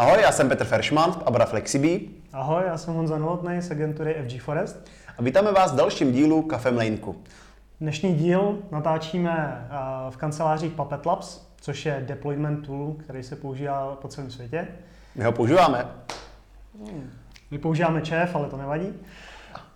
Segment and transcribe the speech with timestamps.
[0.00, 2.10] Ahoj, já jsem Petr Feršman z Abra Flexibí.
[2.32, 4.90] Ahoj, já jsem Honza Novotný z agentury FG Forest.
[5.18, 7.16] A vítáme vás v dalším dílu Kafe Mlejnku.
[7.80, 13.98] Dnešní díl natáčíme eh, v kanceláři Puppet Labs, což je deployment tool, který se používá
[14.02, 14.68] po celém světě.
[15.14, 15.86] My ho používáme.
[17.50, 18.92] My používáme ČEF, ale to nevadí.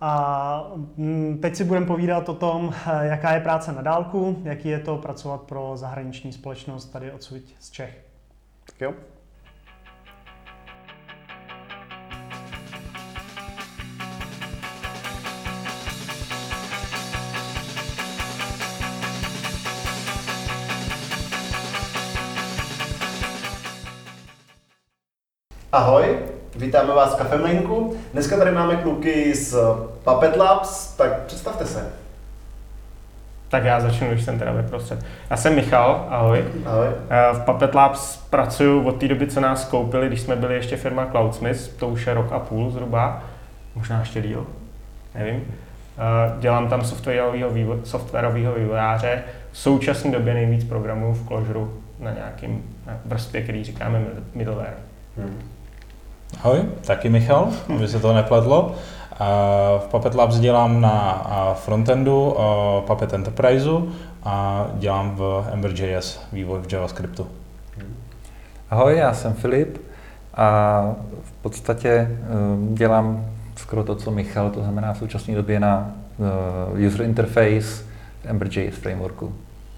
[0.01, 4.69] A mm, teď si budeme povídat o tom, eh, jaká je práce na dálku, jaký
[4.69, 8.05] je to pracovat pro zahraniční společnost tady odsud z Čech.
[8.67, 8.95] Tak jo.
[25.75, 26.19] Ahoj,
[26.57, 27.97] vítáme vás v Kafemlinku.
[28.13, 29.57] Dneska tady máme kluky z
[30.05, 31.93] Puppet Labs, tak představte se.
[33.49, 35.05] Tak já začnu, když jsem teda vyprostřed.
[35.31, 36.45] Já jsem Michal, ahoj.
[36.67, 36.87] Ahoj.
[37.11, 40.77] Eh, V Puppet Labs pracuji od té doby, co nás koupili, když jsme byli ještě
[40.77, 43.23] firma Cloudsmith, to už je rok a půl zhruba,
[43.75, 44.47] možná ještě díl,
[45.15, 45.45] nevím.
[45.45, 49.23] Eh, Dělám tam softwarového vývo- softwarového vývojáře.
[49.53, 51.61] V současné době nejvíc programů v Clojure
[51.99, 54.03] na nějakým na vrstvě, který říkáme
[54.35, 54.75] middleware.
[55.19, 55.39] Hmm.
[56.43, 58.75] Ahoj, taky Michal, aby se to nepletlo.
[59.79, 62.37] V Puppet Labs dělám na frontendu
[62.87, 63.93] Puppet Enterpriseu
[64.23, 67.27] a dělám v Ember.js vývoj v JavaScriptu.
[68.71, 69.79] Ahoj, já jsem Filip
[70.35, 70.81] a
[71.23, 72.17] v podstatě eh,
[72.75, 73.27] dělám
[73.57, 75.91] skoro to, co Michal, to znamená v současné době na
[76.79, 77.85] eh, user interface
[78.23, 79.35] v Ember.js frameworku.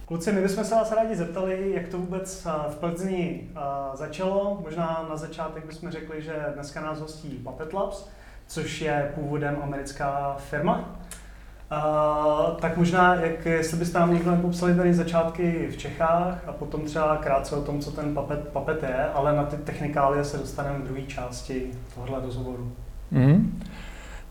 [0.06, 3.60] Kluci, my bychom se vás rádi zeptali, jak to vůbec eh, v Plzni eh,
[3.94, 4.58] začalo.
[4.64, 8.08] Možná na začátek bychom řekli, že dneska nás hostí Puppet Labs,
[8.46, 10.98] což je původem americká firma.
[11.72, 16.84] Uh, tak možná, jak, jestli byste nám někdo popsali tady začátky v Čechách a potom
[16.84, 20.78] třeba krátce o tom, co ten Puppet, Puppet je, ale na ty technikálie se dostaneme
[20.78, 22.72] v druhé části tohohle rozhovoru.
[23.10, 23.62] Mm.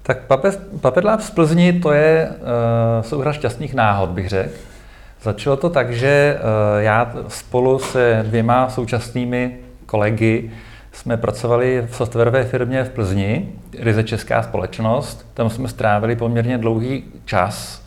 [0.03, 4.75] Tak Puppet, Puppet Labs v Plzni to je uh, souhra šťastných náhod, bych řekl.
[5.21, 10.51] Začalo to tak, že uh, já spolu se dvěma současnými kolegy
[10.91, 13.49] jsme pracovali v softwarové firmě v Plzni,
[13.79, 15.27] ryze česká společnost.
[15.33, 17.85] Tam jsme strávili poměrně dlouhý čas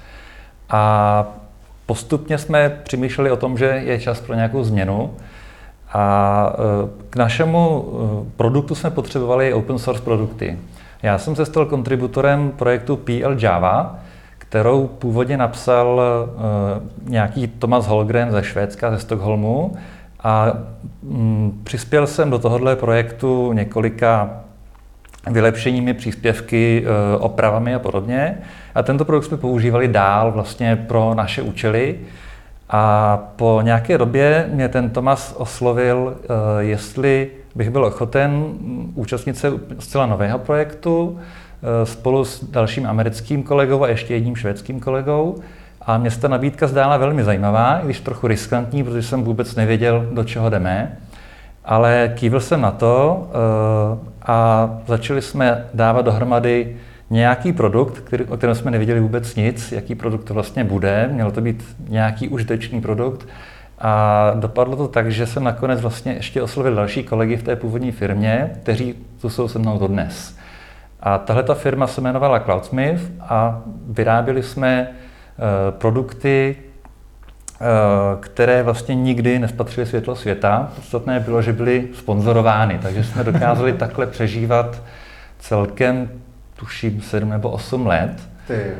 [0.70, 1.24] a
[1.86, 5.14] postupně jsme přemýšleli o tom, že je čas pro nějakou změnu.
[5.92, 10.58] A eh, k našemu eh, produktu jsme potřebovali open source produkty.
[11.02, 13.98] Já jsem se stal kontributorem projektu PL Java,
[14.48, 19.76] kterou původně napsal uh, nějaký Thomas Holgren ze Švédska, ze Stockholmu.
[20.22, 20.52] A
[21.02, 24.30] mm, přispěl jsem do tohohle projektu několika
[25.30, 28.38] vylepšeními, příspěvky, uh, opravami a podobně.
[28.74, 31.98] A tento produkt jsme používali dál vlastně pro naše účely.
[32.70, 36.14] A po nějaké době mě ten Tomas oslovil, uh,
[36.58, 38.44] jestli bych byl ochoten
[38.94, 41.18] účastnit se zcela nového projektu,
[41.84, 45.36] spolu s dalším americkým kolegou a ještě jedním švédským kolegou.
[45.82, 49.54] A mě se ta nabídka zdála velmi zajímavá, i když trochu riskantní, protože jsem vůbec
[49.54, 50.98] nevěděl, do čeho jdeme.
[51.64, 53.26] Ale kývil jsem na to
[54.22, 56.76] a začali jsme dávat dohromady
[57.10, 61.08] nějaký produkt, který, o kterém jsme nevěděli vůbec nic, jaký produkt to vlastně bude.
[61.12, 63.28] Měl to být nějaký užitečný produkt.
[63.80, 67.92] A dopadlo to tak, že jsem nakonec vlastně ještě oslovil další kolegy v té původní
[67.92, 70.37] firmě, kteří tu jsou se mnou dodnes.
[71.00, 76.56] A tahle ta firma se jmenovala Cloudsmith a vyráběli jsme uh, produkty,
[77.60, 80.72] uh, které vlastně nikdy nespatřily světlo světa.
[80.76, 84.82] Podstatné bylo, že byly sponzorovány, takže jsme dokázali takhle přežívat
[85.38, 86.10] celkem,
[86.56, 88.12] tuším, 7 nebo 8 let.
[88.46, 88.72] Ty.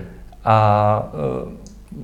[0.44, 1.08] A
[1.44, 1.52] uh,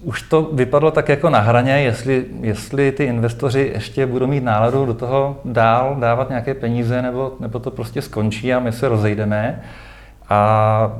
[0.03, 4.87] už to vypadlo tak jako na hraně, jestli, jestli ty investoři ještě budou mít náladu
[4.87, 9.63] do toho dál dávat nějaké peníze, nebo, nebo to prostě skončí a my se rozejdeme.
[10.29, 10.93] A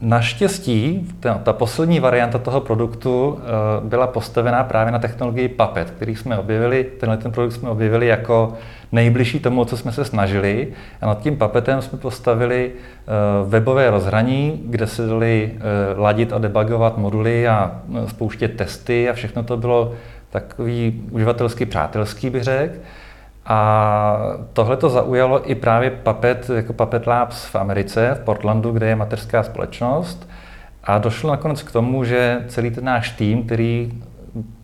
[0.00, 3.38] naštěstí ta, ta poslední varianta toho produktu uh,
[3.88, 8.52] byla postavená právě na technologii Puppet, který jsme objevili, tenhle ten produkt jsme objevili jako
[8.92, 10.68] nejbližší tomu, co jsme se snažili.
[11.00, 16.38] A nad tím Puppetem jsme postavili uh, webové rozhraní, kde se dali uh, ladit a
[16.38, 19.94] debugovat moduly a spouštět testy a všechno to bylo
[20.30, 22.74] takový uživatelsky přátelský, bych řekl.
[23.46, 24.18] A
[24.52, 28.96] tohle to zaujalo i právě Puppet, jako Puppet Labs v Americe, v Portlandu, kde je
[28.96, 30.28] mateřská společnost.
[30.84, 33.92] A došlo nakonec k tomu, že celý ten náš tým, který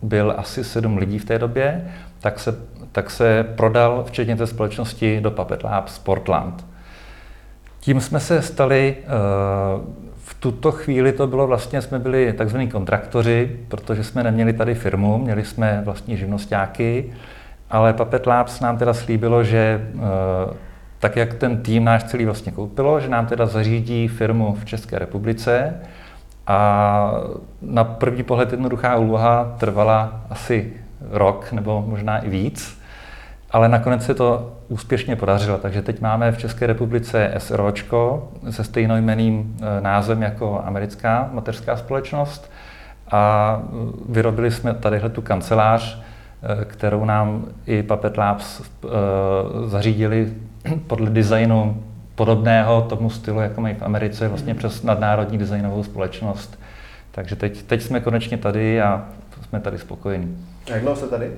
[0.01, 2.55] byl asi sedm lidí v té době, tak se,
[2.91, 6.65] tak se prodal, včetně té společnosti, do Puppet Labs Portland.
[7.79, 8.95] Tím jsme se stali,
[10.15, 15.17] v tuto chvíli to bylo vlastně, jsme byli takzvaní kontraktoři, protože jsme neměli tady firmu,
[15.17, 17.13] měli jsme vlastní živnostáky,
[17.71, 19.81] ale Puppet Labs nám teda slíbilo, že
[20.99, 24.99] tak jak ten tým náš celý vlastně koupilo, že nám teda zařídí firmu v České
[24.99, 25.73] republice
[26.47, 27.11] a
[27.61, 30.73] na první pohled jednoduchá úloha trvala asi
[31.11, 32.81] rok nebo možná i víc,
[33.51, 35.57] ale nakonec se to úspěšně podařilo.
[35.57, 42.51] Takže teď máme v České republice SROčko se stejnojmeným eh, názvem jako americká mateřská společnost
[43.11, 43.59] a
[44.09, 46.10] vyrobili jsme tadyhle tu kancelář, eh,
[46.65, 48.87] kterou nám i Puppet Labs eh,
[49.67, 50.33] zařídili
[50.87, 51.83] podle designu
[52.15, 56.59] podobného tomu stylu, jako mají v Americe, vlastně přes nadnárodní designovou společnost.
[57.11, 59.05] Takže teď, teď jsme konečně tady a
[59.49, 60.45] jsme tady spokojení.
[60.67, 61.31] Jak dlouho se tady?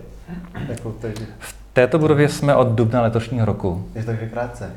[0.69, 1.21] Jako teď?
[1.39, 3.85] V této budově jsme od dubna letošního roku.
[3.95, 4.71] Je to takže krátce.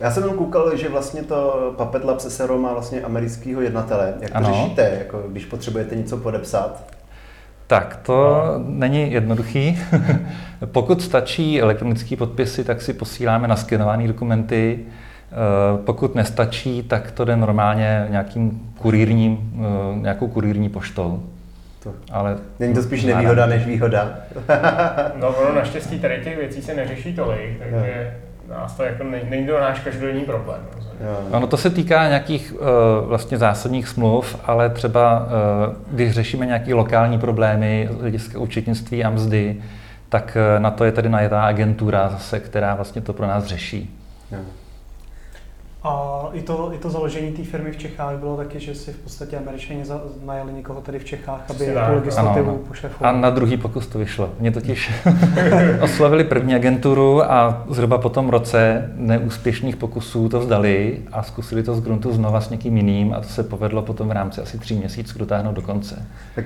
[0.00, 4.14] Já jsem jenom koukal, že vlastně to Puppet Lab SRO má vlastně amerického jednatele.
[4.20, 4.52] Jak to Ano.
[4.54, 6.95] řešíte, jako když potřebujete něco podepsat?
[7.66, 9.78] Tak, to není jednoduchý.
[10.64, 14.78] Pokud stačí elektronické podpisy, tak si posíláme naskenované dokumenty.
[14.80, 21.22] Eh, Pokud nestačí, tak to jde normálně nějakým kurírním, eh, nějakou kurírní poštou.
[21.82, 21.94] To.
[22.12, 24.18] Ale Není to spíš nevýhoda než výhoda?
[25.20, 28.14] No ono naštěstí tady těch věcí se neřeší tolik, takže
[28.50, 30.60] nás to jako ne, není to náš každodenní problém.
[31.30, 32.58] Ono to se týká nějakých uh,
[33.08, 35.26] vlastně zásadních smluv, ale třeba
[35.68, 39.56] uh, když řešíme nějaké lokální problémy z hlediska účetnictví a mzdy,
[40.08, 44.00] tak uh, na to je tedy najetá agentura zase, která vlastně to pro nás řeší.
[44.32, 44.38] Jo.
[45.82, 48.96] A i to, i to založení té firmy v Čechách bylo taky, že si v
[48.96, 49.84] podstatě američani
[50.24, 52.94] najali někoho tady v Čechách, aby tu legislativu Ano.
[53.00, 54.30] A na druhý pokus to vyšlo.
[54.40, 54.92] Mě totiž
[55.80, 61.74] oslovili první agenturu a zhruba po tom roce neúspěšných pokusů to vzdali a zkusili to
[61.74, 64.74] z gruntu znova s někým jiným a to se povedlo potom v rámci asi tří
[64.74, 66.06] měsíců dotáhnout do konce.
[66.34, 66.44] Tak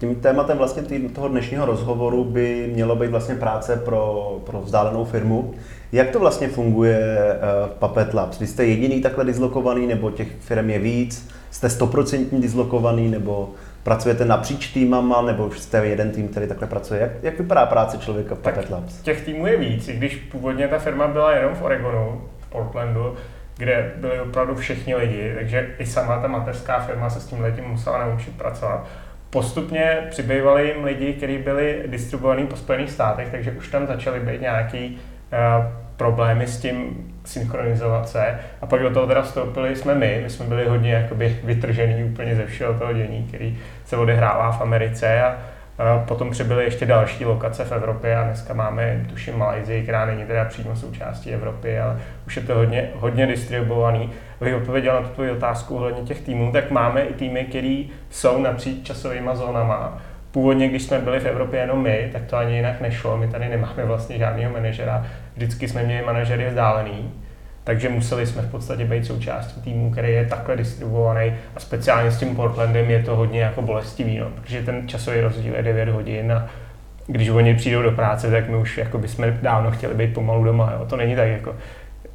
[0.00, 5.04] tím tématem vlastně tý, toho dnešního rozhovoru by mělo být vlastně práce pro, pro vzdálenou
[5.04, 5.54] firmu.
[5.92, 8.38] Jak to vlastně funguje uh, v Puppet Labs?
[8.38, 11.28] Vy jste jediný takhle dislokovaný, nebo těch firm je víc?
[11.50, 13.50] Jste stoprocentně dislokovaný, nebo
[13.82, 17.00] pracujete napříč týmama, nebo jste jeden tým, který takhle pracuje?
[17.00, 19.02] Jak, jak vypadá práce člověka v Puppet Labs?
[19.02, 23.14] Těch týmů je víc, i když původně ta firma byla jenom v Oregonu, v Portlandu,
[23.56, 27.64] kde byli opravdu všichni lidi, takže i sama ta mateřská firma se s tím letím
[27.64, 28.86] musela naučit pracovat.
[29.30, 34.40] Postupně přibývali jim lidi, kteří byli distribuovaní po Spojených státech, takže už tam začaly být
[34.40, 34.98] nějaký
[35.32, 35.66] uh,
[35.96, 38.38] problémy s tím synchronizovat se.
[38.60, 42.36] A pak do toho teda vstoupili jsme my, my jsme byli hodně jakoby vytržený úplně
[42.36, 45.38] ze všeho toho dění, který se odehrává v Americe a
[46.08, 50.44] Potom přibyly ještě další lokace v Evropě a dneska máme, tuším, Malajzii, která není teda
[50.44, 54.10] přímo součástí Evropy, ale už je to hodně, hodně distribuovaný.
[54.40, 58.42] Abych odpověděl na tu tvoji otázku ohledně těch týmů, tak máme i týmy, které jsou
[58.42, 60.02] napříč časovými zónama.
[60.30, 63.16] Původně, když jsme byli v Evropě jenom my, tak to ani jinak nešlo.
[63.16, 65.06] My tady nemáme vlastně žádného manažera.
[65.36, 67.10] Vždycky jsme měli manažery vzdálený.
[67.64, 72.18] Takže museli jsme v podstatě být součástí týmu, který je takhle distribuovaný a speciálně s
[72.18, 76.32] tím Portlandem je to hodně jako bolestivý, no, protože ten časový rozdíl je 9 hodin
[76.32, 76.48] a
[77.06, 80.72] když oni přijdou do práce, tak my už jako bychom dávno chtěli být pomalu doma.
[80.72, 80.86] Jo.
[80.86, 81.56] To není tak jako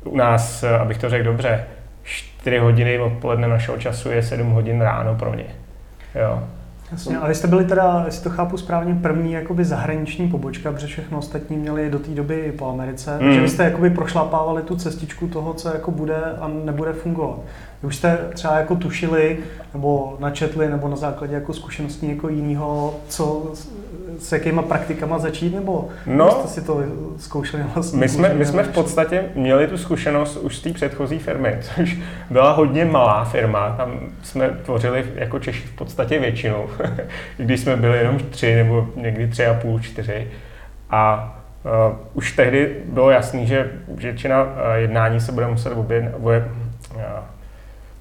[0.03, 1.63] u nás, abych to řekl dobře,
[2.03, 5.45] 4 hodiny odpoledne našeho času je 7 hodin ráno pro ně.
[6.15, 6.43] Jo.
[6.91, 10.87] Jasně, ale vy jste byli teda, jestli to chápu správně, první jakoby zahraniční pobočka, protože
[10.87, 13.13] všechno ostatní měli do té doby po Americe.
[13.13, 13.19] Mm.
[13.19, 17.39] Takže vy jste jakoby prošlapávali tu cestičku toho, co jako bude a nebude fungovat.
[17.81, 19.37] Vy už jste třeba jako tušili,
[19.73, 23.51] nebo načetli, nebo na základě jako zkušeností někoho jiného, co,
[24.19, 26.31] s jakýma praktikama začít, nebo No.
[26.31, 26.83] jste si to
[27.17, 27.99] zkoušeli vlastně?
[27.99, 31.97] My jsme, my jsme v podstatě měli tu zkušenost už z té předchozí firmy, což
[32.29, 33.75] byla hodně malá firma.
[33.77, 36.65] Tam jsme tvořili jako Češi v podstatě většinu,
[37.39, 40.27] i když jsme byli jenom tři nebo někdy tři a půl, čtyři.
[40.89, 41.35] A
[41.89, 46.51] uh, už tehdy bylo jasný, že většina uh, jednání se bude muset objedn, obje,
[46.95, 47.01] uh,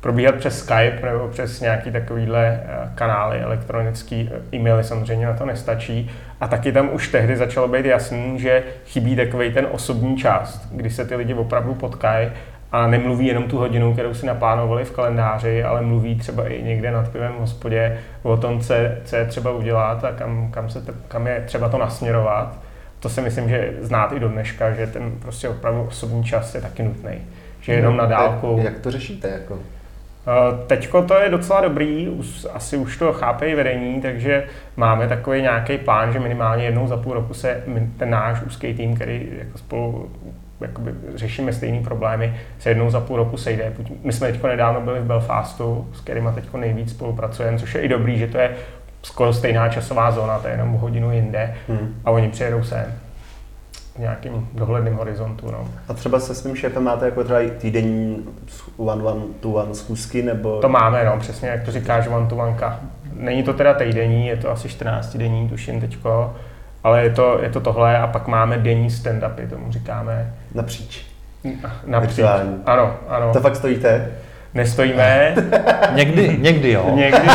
[0.05, 5.47] probíhat přes Skype nebo přes nějaký takovýhle uh, kanály elektronický, uh, e-maily samozřejmě na to
[5.47, 6.11] nestačí.
[6.41, 10.91] A taky tam už tehdy začalo být jasný, že chybí takový ten osobní část, kdy
[10.91, 12.29] se ty lidi opravdu potkají
[12.73, 16.91] a nemluví jenom tu hodinu, kterou si naplánovali v kalendáři, ale mluví třeba i někde
[16.91, 20.71] nad pivem v hospodě o tom, co je, co je třeba udělat a kam, kam,
[20.71, 22.59] se, kam je třeba to nasměrovat.
[23.01, 26.61] To si myslím, že znát i do dneška, že ten prostě opravdu osobní čas je
[26.61, 27.13] taky nutný.
[27.61, 28.61] Že jenom na dálku.
[28.65, 29.29] Jak to řešíte?
[29.29, 29.59] Jako?
[30.27, 32.09] Eh, Teďko to je docela dobrý,
[32.53, 34.45] asi už to chápe vedení, takže
[34.77, 37.63] máme takový nějaký plán, že minimálně jednou za půl roku se
[37.99, 40.11] ten náš úzký tým, který jako spolu
[40.61, 43.73] jakoby řešíme stejné problémy, se jednou za půl roku sejde.
[44.05, 47.89] My jsme teď nedávno byli v Belfastu, s kterými teď nejvíc spolupracujeme, což je i
[47.89, 48.51] dobrý, že to je
[49.03, 51.95] skoro stejná časová zóna, to je jenom hodinu jinde Hmm.
[52.05, 52.85] a oni přijedou sem.
[53.99, 55.51] Nějakým dohledným horizontu.
[55.51, 55.69] No.
[55.89, 58.27] A třeba se svým šéfem máte jako třeba týdenní
[58.77, 60.61] one one to one schůzky, nebo...
[60.61, 62.57] To máme, no, přesně jak to říkáš, one to one.
[63.13, 66.35] Není to teda týdenní, je to asi 14 denní, tuším teďko,
[66.85, 70.35] ale je to, je to tohle a pak máme denní stand-upy, tomu říkáme.
[70.55, 71.07] Napříč.
[71.87, 72.25] Napříč.
[72.67, 73.33] Ano, ano.
[73.33, 74.11] To fakt stojíte?
[74.55, 75.35] Nestojíme.
[75.95, 76.91] někdy, někdy jo.
[76.95, 77.35] Někdy jo.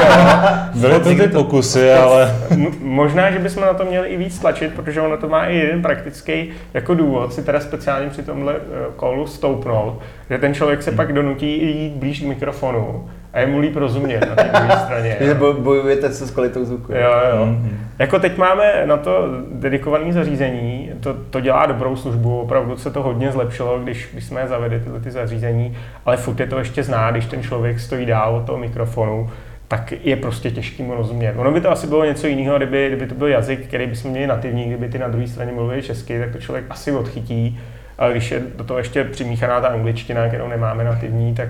[0.75, 2.35] Byly to ty pokusy, ale...
[2.79, 5.81] Možná, že bychom na to měli i víc tlačit, protože ono to má i jeden
[5.81, 8.55] praktický jako důvod si teda speciálně při tomhle
[8.95, 9.99] kolu stoupnout,
[10.29, 14.29] že ten člověk se pak donutí jít blíž k mikrofonu a je mu líp rozumět
[14.29, 15.17] na té druhé straně.
[15.19, 16.91] Že bojujete se s kvalitou zvuku.
[16.91, 17.45] Jo, jo.
[17.45, 17.77] Mm-hmm.
[17.99, 23.03] Jako teď máme na to dedikované zařízení, to, to dělá dobrou službu, opravdu se to
[23.03, 27.11] hodně zlepšilo, když, když jsme zavedli tyhle ty zařízení, ale furt je to ještě zná,
[27.11, 29.29] když ten člověk stojí dál od toho mikrofonu,
[29.67, 31.33] tak je prostě těžký mu rozumět.
[31.37, 34.27] Ono by to asi bylo něco jiného, kdyby, kdyby to byl jazyk, který bychom měli
[34.27, 37.59] nativní, kdyby ty na druhé straně mluvili česky, tak to člověk asi odchytí,
[37.97, 41.49] ale když je do toho ještě přimíchaná ta angličtina, kterou nemáme nativní, tak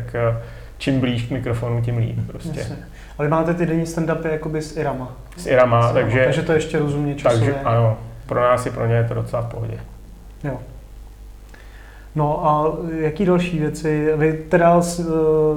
[0.79, 2.59] čím blíž k mikrofonu, tím líp prostě.
[2.59, 2.77] Jasně.
[3.17, 5.11] Ale máte ty denní stand-upy jakoby s Irama.
[5.37, 6.23] S Irama, s takže...
[6.23, 7.53] Takže to ještě rozumně časově.
[7.53, 9.79] Takže ano, pro nás i pro ně je to docela v pohodě.
[10.43, 10.59] Jo.
[12.15, 14.13] No a jaký další věci?
[14.15, 15.03] Vy teda eh,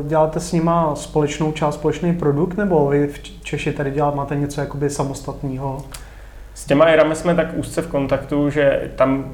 [0.08, 4.60] děláte s nima společnou část, společný produkt, nebo vy v Češi tady děláte, máte něco
[4.60, 5.84] jakoby samostatného?
[6.54, 9.32] S těma Irama jsme tak úzce v kontaktu, že tam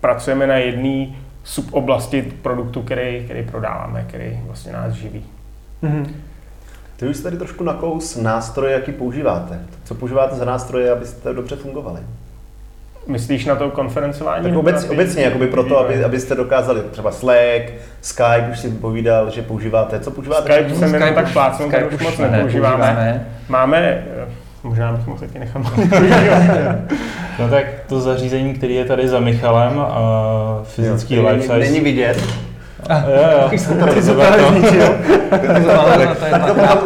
[0.00, 1.06] pracujeme na jedné
[1.44, 5.24] suboblasti produktu, který, který prodáváme, který vlastně nás živí.
[5.82, 6.06] Mm-hmm.
[6.96, 9.60] Ty už tady trošku nakous nástroje, jaký používáte.
[9.84, 12.00] Co používáte za nástroje, abyste dobře fungovali?
[13.06, 14.44] Myslíš na to konferencování?
[14.44, 19.42] Tak obec, obecně, jakoby proto, aby, abyste dokázali třeba Slack, Skype, už si povídal, že
[19.42, 20.00] používáte.
[20.00, 20.52] Co používáte?
[20.52, 23.26] Skype jsem jenom tak plácnu, Skype už moc nepoužíváme.
[23.48, 24.04] Máme
[24.62, 25.62] Možná bych mohl taky nechat
[27.38, 29.84] No tak to zařízení, který je tady za Michalem, uh,
[30.64, 31.58] fyzický jo, life size.
[31.58, 32.22] Není vidět.
[32.88, 33.50] A, jo, jo.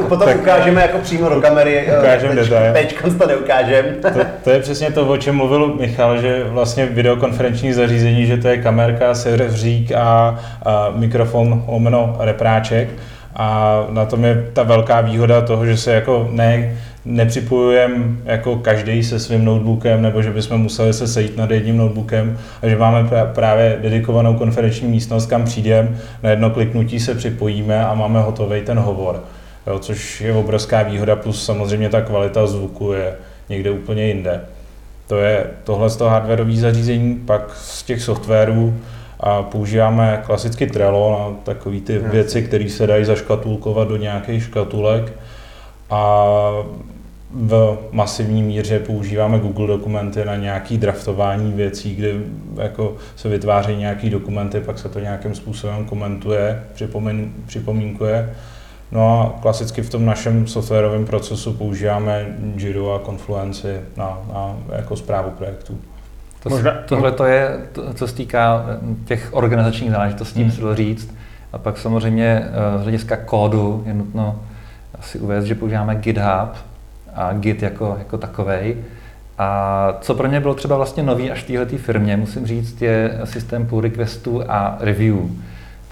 [0.09, 1.89] Potom ukážeme jako přímo do kamery.
[1.99, 2.73] Ukážeme detail.
[2.73, 3.85] Pečko to neukážem.
[4.03, 8.49] to, to, je přesně to, o čem mluvil Michal, že vlastně videokonferenční zařízení, že to
[8.49, 12.89] je kamerka, serveřík a, a mikrofon lomeno repráček.
[13.37, 19.03] A na tom je ta velká výhoda toho, že se jako ne nepřipojujeme jako každý
[19.03, 23.09] se svým notebookem, nebo že bychom museli se sejít nad jedním notebookem a že máme
[23.35, 25.89] právě dedikovanou konferenční místnost, kam přijdeme,
[26.23, 29.25] na jedno kliknutí se připojíme a máme hotový ten hovor.
[29.67, 33.15] Jo, což je obrovská výhoda, plus samozřejmě ta kvalita zvuku je
[33.49, 34.41] někde úplně jinde.
[35.09, 38.75] To je tohle z toho hardwareové zařízení, pak z těch softwarů
[39.25, 45.13] a používáme klasicky Trello na takové ty věci, které se dají zaškatulkovat do nějakých škatulek.
[45.91, 46.27] A
[47.31, 52.13] v masivní míře používáme Google dokumenty na nějaké draftování věcí, kde
[52.57, 58.35] jako se vytváří nějaké dokumenty, pak se to nějakým způsobem komentuje, připomín, připomínkuje.
[58.93, 64.97] No a klasicky v tom našem softwarovém procesu používáme Jira a Confluence na, na jako
[64.97, 65.79] zprávu projektů.
[66.45, 68.67] To, Možná, tohle to je, to, co se týká
[69.05, 70.51] těch organizačních záležitostí, hmm.
[70.51, 71.15] musím říct.
[71.53, 74.41] A pak samozřejmě eh, z hlediska kódu je nutno
[74.99, 76.57] asi uvést, že používáme GitHub,
[77.15, 78.77] a Git jako, jako takovej.
[79.39, 83.21] A co pro mě bylo třeba vlastně nový až v této firmě, musím říct, je
[83.25, 85.17] systém pull requestů a review,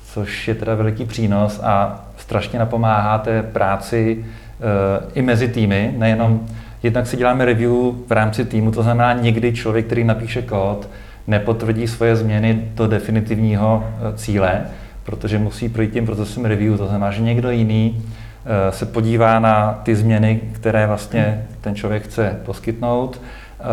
[0.04, 6.49] což je teda veliký přínos a strašně napomáhá té práci e, i mezi týmy, nejenom
[6.82, 7.72] jednak si děláme review
[8.06, 10.88] v rámci týmu, to znamená někdy člověk, který napíše kód,
[11.26, 14.60] nepotvrdí svoje změny do definitivního eh, cíle,
[15.04, 18.02] protože musí projít tím procesem review, to znamená, že někdo jiný
[18.44, 23.20] Eh, se podívá na ty změny, které vlastně ten člověk chce poskytnout,
[23.60, 23.64] eh,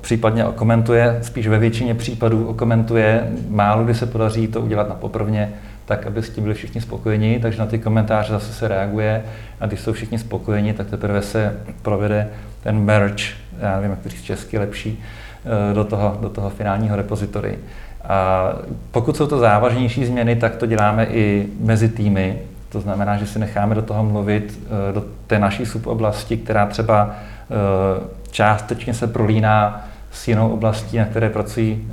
[0.00, 5.52] případně okomentuje, spíš ve většině případů okomentuje, málo kdy se podaří to udělat na poprvně,
[5.84, 9.22] tak, aby s tím byli všichni spokojeni, takže na ty komentáře zase se reaguje
[9.60, 12.28] a když jsou všichni spokojeni, tak teprve se provede
[12.62, 13.24] ten merge,
[13.60, 15.02] já nevím, jak říct česky lepší,
[15.70, 17.58] eh, do toho, do toho finálního repozitory.
[18.04, 18.48] A
[18.90, 22.38] pokud jsou to závažnější změny, tak to děláme i mezi týmy,
[22.68, 27.10] to znamená, že si necháme do toho mluvit eh, do té naší suboblasti, která třeba
[27.10, 27.54] eh,
[28.30, 31.88] částečně se prolíná s jinou oblastí, na které pracují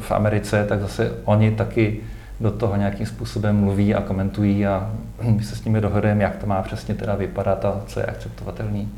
[0.00, 2.00] v Americe, tak zase oni taky
[2.40, 4.90] do toho nějakým způsobem mluví a komentují a
[5.22, 8.88] my se s nimi dohodujeme, jak to má přesně teda vypadat a co je akceptovatelný.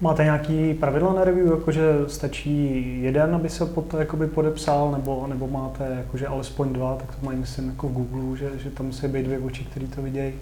[0.00, 5.26] Máte nějaký pravidla na review, jakože stačí jeden, aby se pod to jakoby podepsal, nebo,
[5.26, 8.86] nebo máte jakože alespoň dva, tak to mají myslím jako v Google, že, že tam
[8.86, 10.32] musí být dvě oči, které to vidějí?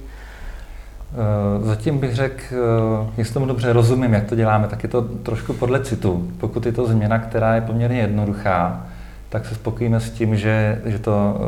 [1.12, 5.02] Eh, zatím bych řekl, eh, jestli tomu dobře rozumím, jak to děláme, tak je to
[5.02, 6.30] trošku podle citu.
[6.40, 8.86] Pokud je to změna, která je poměrně jednoduchá,
[9.34, 11.40] tak se spokojíme s tím, že, že to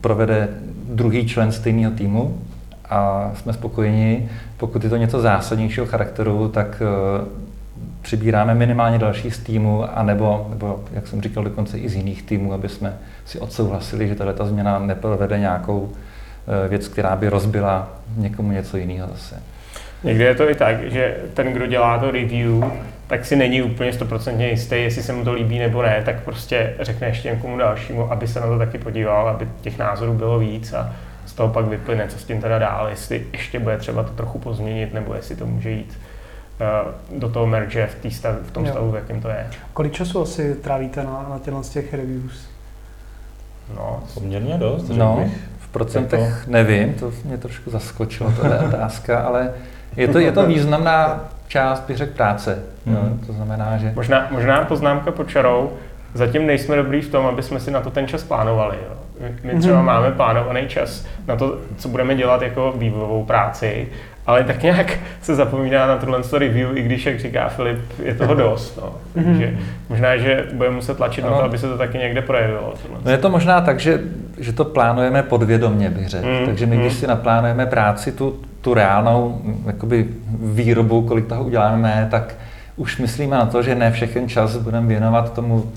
[0.00, 0.48] provede
[0.84, 2.38] druhý člen stejného týmu
[2.90, 4.28] a jsme spokojeni.
[4.56, 6.82] Pokud je to něco zásadnějšího charakteru, tak
[8.02, 12.52] přibíráme minimálně další z týmu, anebo, nebo, jak jsem říkal, dokonce i z jiných týmů,
[12.52, 15.92] aby jsme si odsouhlasili, že tato změna neprovede nějakou
[16.64, 19.42] eh, věc, která by rozbila někomu něco jiného zase.
[20.04, 22.64] Někdy je to i tak, že ten, kdo dělá to review,
[23.10, 26.74] tak si není úplně stoprocentně jistý, jestli se mu to líbí nebo ne, tak prostě
[26.80, 30.72] řekne ještě někomu dalšímu, aby se na to taky podíval, aby těch názorů bylo víc
[30.72, 30.92] a
[31.26, 34.38] z toho pak vyplyne, co s tím teda dál, jestli ještě bude třeba to trochu
[34.38, 35.98] pozměnit, nebo jestli to může jít
[36.60, 38.70] Eh, do toho merge v, stav, v tom jo.
[38.72, 39.46] stavu, v jakém to je.
[39.72, 42.48] Kolik času asi trávíte na, na těchto z těch reviews?
[43.76, 46.26] No, poměrně dost, no, v procentech to...
[46.26, 49.52] Jako- nevím, to mě trošku zaskočilo, to je otázka, ale
[49.96, 52.62] je to, je to významná část, bych řekl, práce.
[52.86, 52.94] Mm.
[52.94, 53.92] No, to znamená, že...
[53.94, 55.72] Možná, možná poznámka pod čarou,
[56.14, 58.76] zatím nejsme dobrý v tom, aby jsme si na to ten čas plánovali.
[58.88, 58.96] Jo.
[59.44, 59.84] My třeba mm-hmm.
[59.84, 63.88] máme plánovaný čas na to, co budeme dělat jako vývojovou práci,
[64.26, 68.34] ale tak nějak se zapomíná na tohle review, i když, jak říká Filip, je toho
[68.34, 68.78] dost.
[68.82, 68.94] No.
[69.14, 69.24] Mhm.
[69.24, 71.32] Takže možná, že budeme muset tlačit ano.
[71.32, 72.74] na to, aby se to taky někde projevilo.
[73.04, 74.00] No je to možná tak, že,
[74.38, 76.26] že to plánujeme podvědomě, bych řekl.
[76.26, 76.46] Mm.
[76.46, 77.00] Takže my, když mhm.
[77.00, 80.08] si naplánujeme práci, tu, tu reálnou jakoby,
[80.42, 82.34] výrobu, kolik toho uděláme, tak
[82.76, 85.70] už myslíme na to, že ne všechen čas budeme věnovat tomu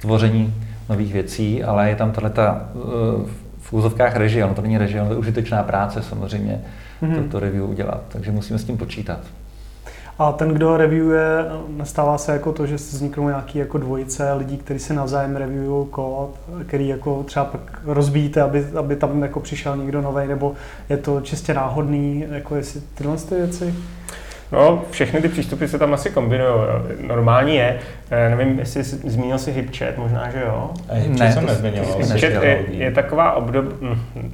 [0.00, 0.54] tvoření
[0.88, 2.82] nových věcí, ale je tam tato uh,
[3.60, 6.60] v úzovkách režie, ono to není režie, ono to je užitečná práce samozřejmě
[7.02, 7.22] mm-hmm.
[7.22, 8.02] to, to review udělat.
[8.08, 9.20] Takže musíme s tím počítat.
[10.20, 14.80] A ten, kdo reviewuje, nestává se jako to, že vzniknou nějaký jako dvojice lidí, kteří
[14.80, 16.30] si navzájem reviewují kód,
[16.66, 20.54] který jako třeba pak rozbíjíte, aby, aby tam jako přišel někdo nový, nebo
[20.88, 23.74] je to čistě náhodný, jako jestli tyhle ty věci?
[24.52, 26.50] No, všechny ty přístupy se tam asi kombinují.
[27.06, 27.78] Normální je,
[28.10, 30.70] eh, nevím, jestli jsi, zmínil si HipChat, možná, že jo?
[30.92, 31.84] HipChat ne, jsem nezmínil.
[31.98, 33.64] HipChat je, je taková obdob,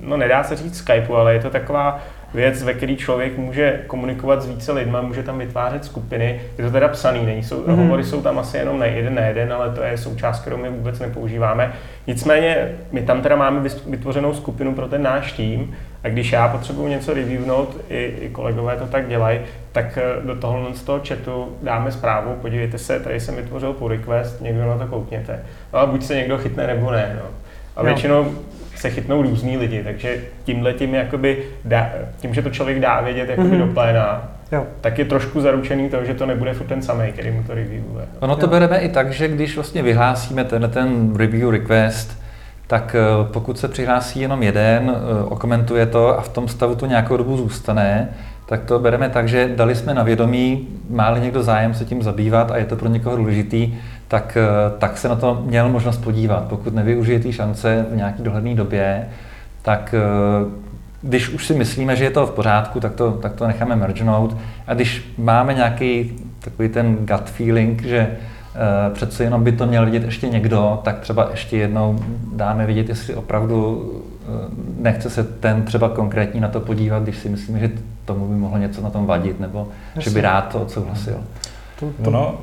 [0.02, 2.00] no nedá se říct Skypeu, ale je to taková
[2.36, 6.40] věc, ve které člověk může komunikovat s více lidma, může tam vytvářet skupiny.
[6.58, 7.74] Je to teda psaný, není, jsou, mm-hmm.
[7.74, 10.68] hovory jsou tam asi jenom na jeden na jeden, ale to je součást, kterou my
[10.68, 11.72] vůbec nepoužíváme.
[12.06, 16.86] Nicméně my tam teda máme vytvořenou skupinu pro ten náš tým a když já potřebuji
[16.86, 19.40] něco reviewnout, i, i kolegové to tak dělají,
[19.72, 23.88] tak eh, do tohohle z toho chatu dáme zprávu, podívejte se, tady jsem vytvořil pull
[23.88, 25.42] request, někdo na to koukněte.
[25.72, 27.18] No a buď se někdo chytne nebo ne.
[27.22, 27.28] No.
[27.76, 28.34] A většinou
[28.76, 33.28] se chytnou různí lidi, takže tímhle tím, jakoby dá, tím, že to člověk dá vědět
[33.28, 33.66] jakoby mm-hmm.
[33.66, 34.66] do pléna, jo.
[34.80, 38.04] tak je trošku zaručený to, že to nebude furt ten samý, který mu to reviewuje.
[38.20, 38.50] Ono to jo.
[38.50, 42.22] bereme i tak, že když vlastně vyhlásíme ten, ten review request,
[42.66, 46.86] tak eh, pokud se přihlásí jenom jeden, eh, okomentuje to a v tom stavu to
[46.86, 48.08] nějakou dobu zůstane,
[48.46, 52.50] tak to bereme tak, že dali jsme na vědomí, má někdo zájem se tím zabývat
[52.50, 53.74] a je to pro někoho důležitý,
[54.08, 56.44] tak, eh, tak se na to měl možnost podívat.
[56.48, 59.08] Pokud nevyužije té šance v nějaké dohledné době,
[59.62, 60.66] tak eh,
[61.02, 64.36] když už si myslíme, že je to v pořádku, tak to, tak to necháme mergenout.
[64.66, 69.84] A když máme nějaký takový ten gut feeling, že uh, přece jenom by to měl
[69.84, 71.98] vidět ještě někdo, tak třeba ještě jednou
[72.34, 77.28] dáme vidět, jestli opravdu uh, nechce se ten třeba konkrétní na to podívat, když si
[77.28, 77.70] myslíme, že
[78.04, 80.10] tomu by mohlo něco na tom vadit, nebo Jasně.
[80.10, 81.16] že by rád to odsouhlasil.
[81.80, 82.08] To, to...
[82.08, 82.34] Ono,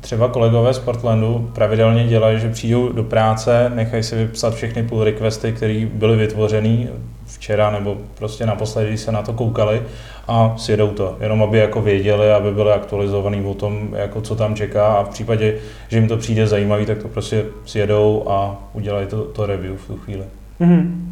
[0.00, 5.04] třeba kolegové z Portlandu pravidelně dělají, že přijdou do práce, nechají si vypsat všechny pull
[5.04, 6.88] requesty, které byly vytvořeny
[7.26, 9.82] včera nebo prostě naposledy, když se na to koukali
[10.28, 14.54] a sjedou to, jenom aby jako věděli, aby byli aktualizovaný o tom, jako co tam
[14.54, 15.54] čeká a v případě,
[15.88, 19.86] že jim to přijde zajímavý, tak to prostě sjedou a udělají to, to review v
[19.86, 20.24] tu chvíli.
[20.60, 21.11] Mm-hmm.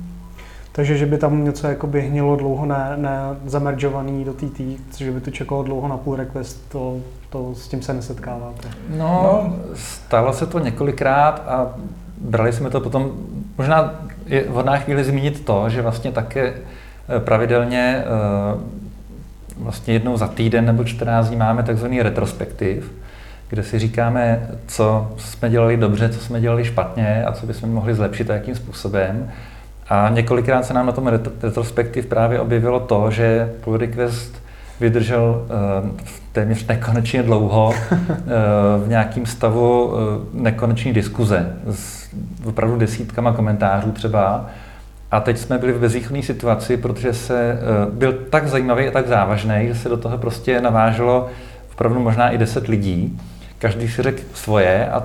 [0.72, 4.60] Takže, že by tam něco jakoby hnilo dlouho ne, ne zameržovaný do TT,
[4.96, 6.96] že by to čekalo dlouho na pull request, to,
[7.30, 8.68] to s tím se nesetkáváte.
[8.88, 11.74] No, no, stalo se to několikrát a
[12.20, 13.12] brali jsme to potom,
[13.58, 13.94] možná
[14.26, 16.54] je vhodná chvíli zmínit to, že vlastně také
[17.08, 18.80] eh, pravidelně eh,
[19.60, 22.92] vlastně jednou za týden nebo 14 dní máme takzvaný retrospektiv,
[23.48, 27.94] kde si říkáme, co jsme dělali dobře, co jsme dělali špatně a co bychom mohli
[27.94, 29.30] zlepšit a jakým způsobem.
[29.90, 31.06] A několikrát se nám na tom
[31.42, 34.42] retrospektiv právě objevilo to, že pull request
[34.80, 35.46] vydržel
[35.82, 35.90] uh,
[36.32, 37.98] téměř nekonečně dlouho uh,
[38.84, 39.94] v nějakém stavu uh,
[40.32, 42.08] nekoneční diskuze s
[42.44, 44.46] opravdu desítkama komentářů třeba.
[45.10, 47.58] A teď jsme byli v bezvýchodné situaci, protože se
[47.92, 51.28] byl tak zajímavý a tak závažný, že se do toho prostě naváželo
[51.72, 53.18] opravdu možná i deset lidí.
[53.60, 55.04] Každý si řekl svoje a uh,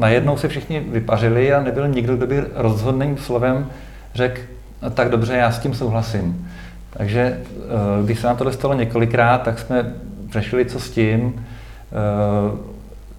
[0.00, 3.66] najednou se všichni vypařili a nebyl nikdo, kdo by rozhodným slovem
[4.14, 4.40] řekl,
[4.82, 6.48] no, tak dobře, já s tím souhlasím.
[6.90, 9.94] Takže eh, když se nám to stalo několikrát, tak jsme
[10.32, 11.46] řešili, co s tím.
[11.92, 12.74] Eh,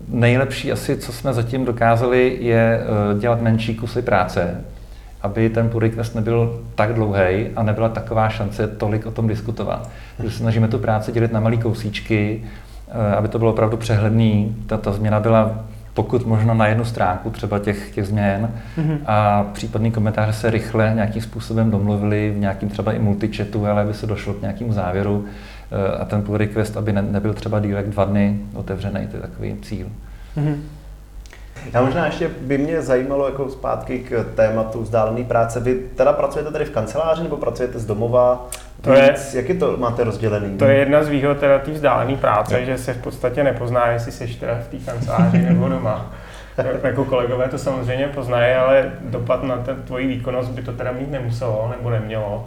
[0.08, 4.62] nejlepší asi, co jsme zatím dokázali, je eh, dělat menší kusy práce,
[5.21, 9.89] aby ten pull request nebyl tak dlouhý a nebyla taková šance tolik o tom diskutovat.
[10.17, 12.47] Takže snažíme tu práci dělit na malé kousíčky, eh,
[13.17, 14.55] aby to bylo opravdu přehledný.
[14.67, 18.97] Ta, ta změna byla pokud možno na jednu stránku třeba těch, těch změn mm-hmm.
[19.05, 23.93] a případný komentáře se rychle nějakým způsobem domluvili v nějakým třeba i multichatu, ale aby
[23.93, 25.25] se došlo k nějakému závěru
[25.71, 29.17] eh, a ten pull request, aby ne, nebyl třeba díl jak dva dny otevřený, to
[29.17, 29.87] je takový cíl.
[30.37, 30.55] Mm-hmm.
[31.73, 35.60] Já možná ještě by mě zajímalo jako zpátky k tématu vzdálené práce.
[35.60, 38.47] Vy teda pracujete tady v kanceláři nebo pracujete z domova?
[38.82, 40.58] To je, jak je to máte rozdělený?
[40.58, 42.65] To je jedna z výhod teda té vzdálené práce, je.
[42.65, 46.12] že se v podstatě nepozná, jestli jsi teda v té kanceláři nebo doma.
[46.84, 51.12] jako kolegové to samozřejmě poznají, ale dopad na ten tvoji výkonnost by to teda mít
[51.12, 52.45] nemuselo nebo nemělo.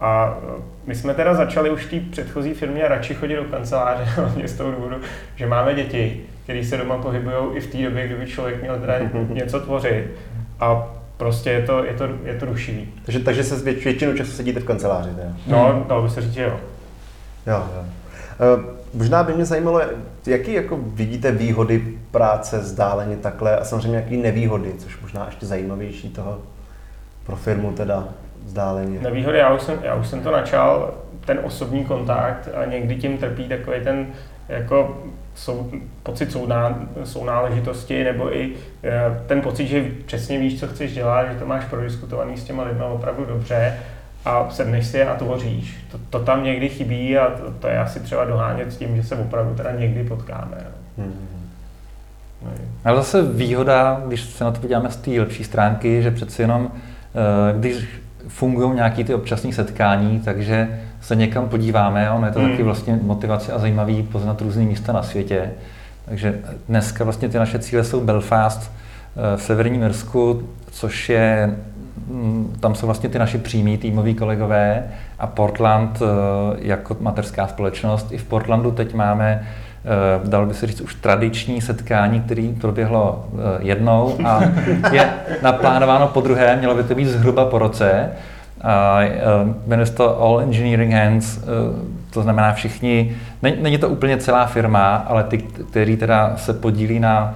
[0.00, 4.04] A e, my jsme teda začali už v té předchozí firmě radši chodit do kanceláře,
[4.16, 4.96] hlavně z toho důvodu,
[5.36, 8.94] že máme děti, které se doma pohybují i v té době, kdyby člověk měl teda
[9.28, 10.04] něco tvořit.
[10.60, 12.88] A prostě je to, je to, je to rušivý.
[13.04, 15.32] Takže, takže se většinu času sedíte v kanceláři, teda?
[15.46, 16.60] No, dalo by se říct, že jo.
[17.46, 17.84] Jo, jo.
[18.56, 19.80] Uh, možná by mě zajímalo,
[20.26, 26.08] jaký jako vidíte výhody práce vzdáleně takhle a samozřejmě jaký nevýhody, což možná ještě zajímavější
[26.10, 26.38] toho
[27.26, 28.08] pro firmu teda
[28.44, 29.00] vzdáleně.
[29.00, 33.18] Nevýhody, já už jsem, já už jsem to načal, ten osobní kontakt a někdy tím
[33.18, 34.06] trpí takový ten
[34.48, 35.02] jako
[35.34, 35.70] sou,
[36.02, 38.52] pocit souná, sounáležitosti nebo i
[38.84, 42.62] e, ten pocit, že přesně víš, co chceš dělat, že to máš prodiskutovaný s těma
[42.62, 43.78] lidmi opravdu dobře
[44.24, 45.76] a sedneš si a tvoříš.
[45.92, 49.02] To, to tam někdy chybí a to, to je asi třeba dohánět s tím, že
[49.02, 50.66] se opravdu teda někdy potkáme.
[50.96, 51.04] No.
[51.04, 51.28] Hmm.
[52.42, 52.50] No.
[52.84, 56.70] Ale zase výhoda, když se na to podíváme z té lepší stránky, že přeci jenom,
[56.70, 57.88] e, když
[58.28, 62.10] fungují nějaké ty občasní setkání, takže se někam podíváme.
[62.10, 62.50] Ono je to hmm.
[62.50, 65.50] taky vlastně motivace a zajímavý poznat různé místa na světě.
[66.04, 71.56] Takže dneska vlastně ty naše cíle jsou Belfast eh, v severním Irsku, což je,
[72.06, 74.84] mm, tam jsou vlastně ty naši přímí týmoví kolegové
[75.18, 76.06] a Portland eh,
[76.58, 78.12] jako mateřská společnost.
[78.12, 79.46] I v Portlandu teď máme
[80.24, 84.40] eh, dalo by se říct, už tradiční setkání, který proběhlo jednou a
[84.92, 85.10] je
[85.42, 88.08] naplánováno po druhé, mělo by to být zhruba po roce.
[88.62, 89.00] A
[89.66, 91.40] jmenuje se to All Engineering Hands,
[92.10, 97.34] to znamená všichni, není to úplně celá firma, ale ty, kteří teda se podílí na,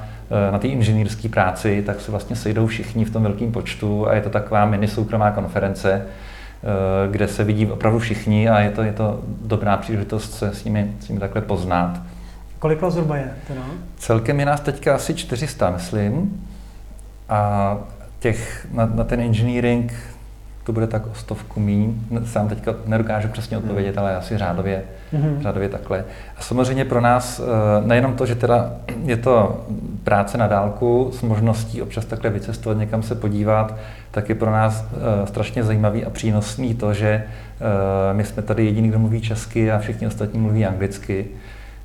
[0.50, 4.20] na té inženýrské práci, tak se vlastně sejdou všichni v tom velkém počtu a je
[4.20, 6.06] to taková mini soukromá konference,
[7.10, 10.92] kde se vidí opravdu všichni a je to, je to dobrá příležitost se s nimi,
[11.00, 12.00] s nimi takhle poznat.
[12.62, 13.31] Kolik vás zhruba je?
[13.46, 13.61] Teda?
[13.96, 16.46] Celkem je nás teďka asi 400, myslím.
[17.29, 17.79] A
[18.18, 19.92] těch na, na ten engineering
[20.64, 21.94] to bude tak o stovku míň.
[22.25, 25.42] Sám teďka nedokážu přesně odpovědět, ale asi řádově, mm-hmm.
[25.42, 26.05] řádově takhle.
[26.37, 28.72] A samozřejmě pro nás eh, nejenom to, že teda
[29.05, 29.64] je to
[30.05, 33.75] práce na dálku s možností občas takhle vycestovat, někam se podívat,
[34.11, 38.64] tak je pro nás eh, strašně zajímavý a přínosný to, že eh, my jsme tady
[38.64, 41.29] jediný, kdo mluví česky a všichni ostatní mluví anglicky.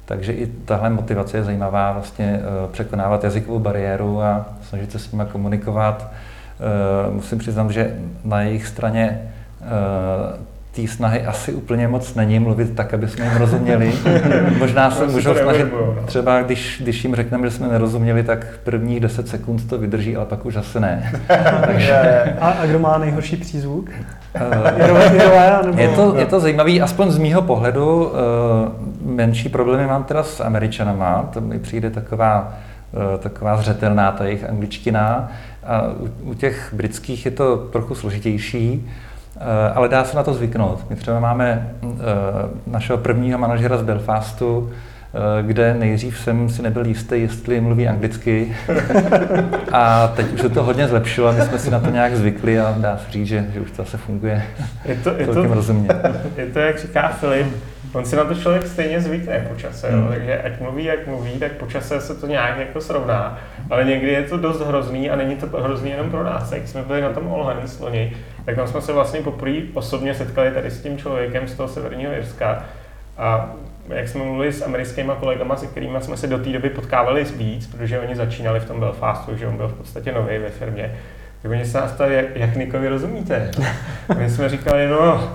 [0.08, 2.40] Takže i tahle motivace je zajímavá, vlastně
[2.72, 6.12] překonávat jazykovou bariéru a snažit se s nimi komunikovat.
[6.60, 9.66] Eh, musím přiznat, že na jejich straně eh,
[10.82, 13.94] té snahy asi úplně moc není mluvit tak, aby jsme jim rozuměli.
[14.60, 15.96] Možná se můžou snažit, no.
[16.06, 20.26] třeba když, když jim řekneme, že jsme nerozuměli, tak prvních 10 sekund to vydrží, ale
[20.26, 21.12] pak už asi ne.
[21.66, 21.98] Takže...
[22.40, 23.90] A, a kdo má nejhorší přízvuk?
[25.72, 28.06] Uh, je, to, je to zajímavý, aspoň z mýho pohledu.
[28.06, 28.12] Uh,
[29.16, 32.54] menší problémy mám teda s Američanama, to mi přijde taková,
[32.92, 35.32] uh, taková zřetelná ta jejich angličtina.
[35.68, 35.84] A
[36.22, 39.07] u, těch britských je to trochu složitější, eh,
[39.76, 40.90] ale dá se na to zvyknout.
[40.90, 41.88] My třeba máme eh,
[42.68, 48.56] našeho prvního manažera z Belfastu, eh, kde nejdřív jsem si nebyl jistý, jestli mluví anglicky.
[49.72, 52.76] A teď už se to hodně zlepšilo, my jsme si na to nějak zvykli a
[52.78, 54.44] dá se říct, že, že už to zase funguje
[54.86, 55.90] je to, je to, rozumě.
[56.38, 57.48] Je to, jak říká Filip,
[57.94, 60.04] on si na to člověk stejně zvykne po čase, hmm.
[60.04, 60.10] jo?
[60.10, 63.40] takže ať mluví, jak mluví, tak po čase se to nějak jako srovná.
[63.70, 66.52] Ale někdy je to dost hrozný a není to hrozný jenom pro nás.
[66.52, 68.18] Jak jsme byli na tom All Hands loni,
[68.48, 72.14] tak tam jsme se vlastně poprvé osobně setkali tady s tím člověkem z toho severního
[72.14, 72.64] Jirska.
[73.18, 73.52] A
[73.90, 77.68] jak jsme mluvili s americkými kolegama, se kterými jsme se do té doby potkávali víc,
[77.68, 80.96] protože oni začínali v tom Belfastu, že on byl v podstatě nový ve firmě,
[81.42, 83.52] tak oni se nás ptali, jak, jak Nikovi rozumíte.
[84.18, 85.34] My jsme říkali, no,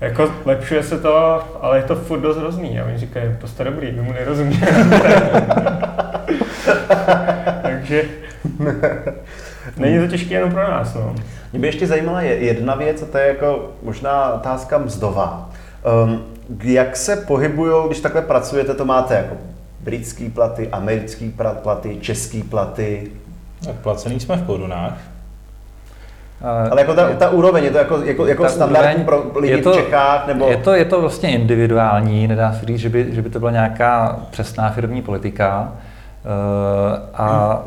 [0.00, 2.80] jako lepšuje se to, ale je to furt dost hrozný.
[2.80, 4.66] A oni říkají, to jste dobrý, my mu nerozumíme.
[7.62, 8.02] Takže
[9.76, 10.94] není to těžké jenom pro nás.
[10.94, 11.14] No.
[11.52, 15.50] Mě by ještě zajímala jedna věc, a to je jako možná otázka mzdová.
[16.04, 16.22] Um,
[16.62, 19.34] jak se pohybují, když takhle pracujete, to máte jako
[19.80, 23.10] britský platy, americký platy, český platy.
[23.64, 24.98] Tak placený jsme v korunách.
[26.44, 29.40] A Ale jako ta, ta úroveň, je to jako, jako, jako ta standardní úroveň- pro
[29.40, 30.48] lidi je to, v Čechách, nebo...
[30.48, 33.50] Je to, je to vlastně individuální, nedá se říct, že by, že by to byla
[33.50, 35.72] nějaká přesná firmní politika.
[36.24, 37.60] Eh, A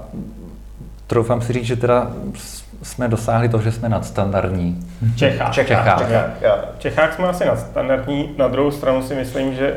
[1.07, 2.11] troufám si říct, že teda
[2.83, 4.79] jsme dosáhli toho, že jsme nadstandardní.
[5.01, 5.53] V Čechách.
[5.53, 5.99] Čechách, Čechách.
[6.39, 9.73] Čechách, Čechách jsme asi nadstandardní, na druhou stranu si myslím, že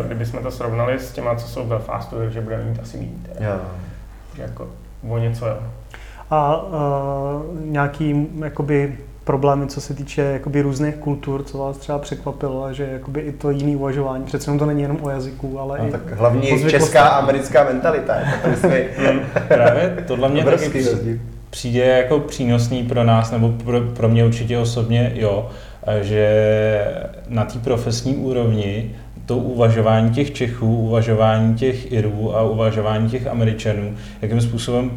[0.00, 3.08] uh, kdybychom to srovnali s těma, co jsou v Belfastu, takže budeme mít asi.
[3.40, 3.56] Jo.
[4.36, 4.68] Že Jako
[5.08, 5.56] o něco, jo.
[6.30, 6.72] A uh,
[7.64, 12.88] nějaký jakoby problémy, co se týče jakoby různých kultur, co vás třeba překvapilo, a že
[12.92, 15.90] jakoby i to jiný uvažování, přece jenom to není jenom o jazyku, ale No, i
[15.90, 16.70] tak zvyklostech.
[16.70, 18.14] česká a americká mentalita.
[18.14, 18.80] Jako tady jsme
[19.48, 21.20] Právě tohle mě taky.
[21.52, 25.50] Přijde jako přínosný pro nás, nebo pro, pro mě určitě osobně, jo,
[26.02, 26.84] že
[27.28, 28.90] na té profesní úrovni
[29.26, 34.90] to uvažování těch Čechů, uvažování těch Irů a uvažování těch Američanů, jakým způsobem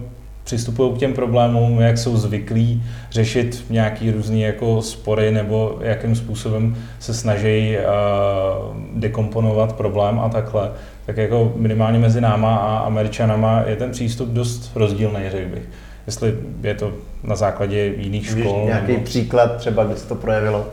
[0.43, 6.75] přistupují k těm problémům, jak jsou zvyklí řešit nějaký různý jako spory nebo jakým způsobem
[6.99, 10.71] se snaží uh, dekomponovat problém a takhle,
[11.05, 15.63] tak jako minimálně mezi náma a Američanama je ten přístup dost rozdílný, řekl bych.
[16.05, 18.61] Jestli je to na základě jiných Víš, škol.
[18.65, 19.03] nějaký nebo...
[19.03, 20.65] příklad třeba, kde se to projevilo?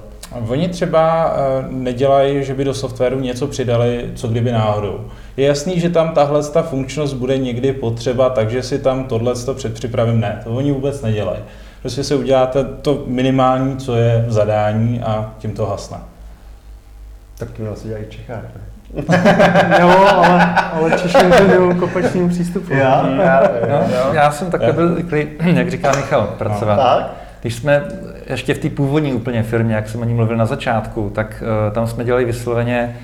[0.49, 5.01] Oni třeba eh, nedělají, že by do softwaru něco přidali, co kdyby náhodou.
[5.37, 10.21] Je jasný, že tam tahle ta funkčnost bude někdy potřeba, takže si tam tohle předpřipravím.
[10.21, 11.43] Ne, to oni vůbec nedělají.
[11.81, 15.97] Prostě si uděláte to minimální, co je v zadání a tím to hasne.
[17.39, 18.43] Tak to asi dělají v Čechách.
[18.43, 18.72] ne?
[19.81, 21.19] Jo, ale, ale Češi
[21.57, 22.73] to kopačním přístupu.
[22.73, 24.15] Já, já, No, já.
[24.15, 26.77] já jsem takhle byl zvyklý, jak říká Michal, pracovat.
[26.77, 27.11] Tak?
[27.41, 27.83] Když jsme
[28.27, 31.75] ještě v té původní úplně firmě, jak jsem o ní mluvil na začátku, tak uh,
[31.75, 32.97] tam jsme dělali vysloveně,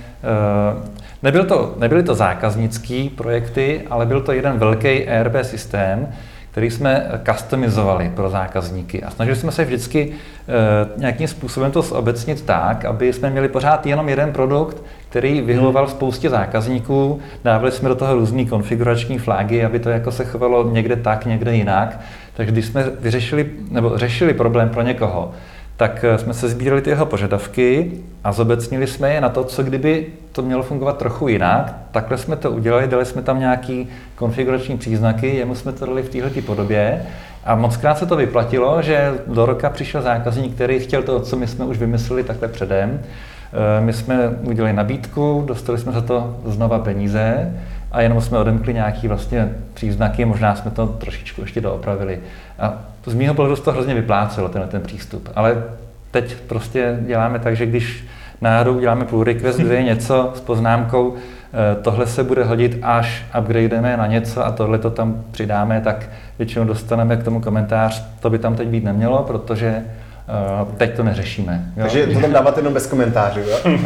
[0.77, 0.83] uh,
[1.23, 6.09] nebyl to, nebyly to zákaznické projekty, ale byl to jeden velký ERP systém,
[6.51, 9.03] který jsme customizovali pro zákazníky.
[9.03, 13.87] A snažili jsme se vždycky uh, nějakým způsobem to zobecnit tak, aby jsme měli pořád
[13.87, 19.79] jenom jeden produkt, který vyhovoval spoustě zákazníků, dávali jsme do toho různé konfigurační flagy, aby
[19.79, 22.01] to jako se chovalo někde tak, někde jinak.
[22.35, 25.33] Takže když jsme vyřešili, nebo řešili problém pro někoho,
[25.79, 27.93] tak eh, jsme se sbírali ty jeho požadavky
[28.25, 31.75] a zobecnili jsme je na to, co kdyby to mělo fungovat trochu jinak.
[31.91, 36.09] Takhle jsme to udělali, dali jsme tam nějaký konfigurační příznaky, jemu jsme to dali v
[36.09, 37.07] této podobě
[37.45, 41.37] a moc krát se to vyplatilo, že do roka přišel zákazník, který chtěl to, co
[41.37, 43.01] my jsme už vymysleli takhle předem.
[43.01, 47.53] Eh, My jsme udělali nabídku, dostali jsme za to znova peníze
[47.93, 52.21] a jenom jsme odemkli nějaký vlastně příznaky, možná jsme to trošičku ještě doopravili.
[52.59, 52.75] A
[53.07, 55.29] z mýho pohledu se to hrozně vyplácelo, tenhle ten přístup.
[55.35, 55.63] Ale
[56.11, 58.07] teď prostě děláme tak, že když
[58.41, 63.25] náhodou uděláme pull request, kde je něco s poznámkou, eh, tohle se bude hodit, až
[63.41, 68.31] upgrademe na něco a tohle to tam přidáme, tak většinou dostaneme k tomu komentář, to
[68.31, 69.83] by tam teď být nemělo, protože
[70.29, 71.63] eh, teď to neřešíme.
[71.77, 71.83] Jo?
[71.83, 73.59] Takže to tam dáváte jenom bez komentářů, jo?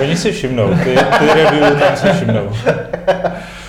[0.00, 2.48] Oni si všimnou, ty, ty review tam si všimnou.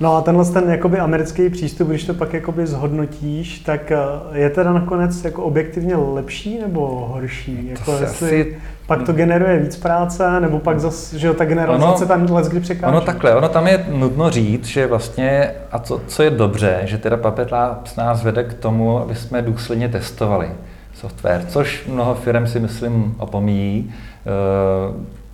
[0.00, 3.98] No a tenhle ten jakoby americký přístup, když to pak jakoby zhodnotíš, tak eh,
[4.32, 7.68] je teda nakonec jako objektivně lepší nebo horší?
[7.68, 11.44] Jako se jestli asi- pak to generuje víc práce, nebo pak zase, že jo, ta
[11.44, 12.92] generalizace Ono- tam kdy překáží?
[12.92, 16.98] Ono takhle, ono tam je nutno říct, že vlastně, a co, co je dobře, že
[16.98, 20.48] teda Puppet Labs nás vede k tomu, aby jsme důsledně testovali
[20.94, 23.92] software, což mnoho firm si myslím opomíjí.
[24.26, 24.30] E,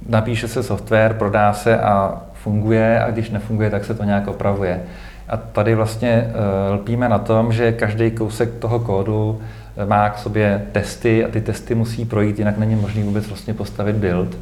[0.08, 4.82] napíše se software, prodá se a funguje a když nefunguje, tak se to nějak opravuje.
[5.28, 9.40] A tady vlastně e, lpíme na tom, že každý kousek toho kódu
[9.76, 13.54] e, má k sobě testy a ty testy musí projít, jinak není možné vůbec vlastně
[13.54, 14.38] postavit build.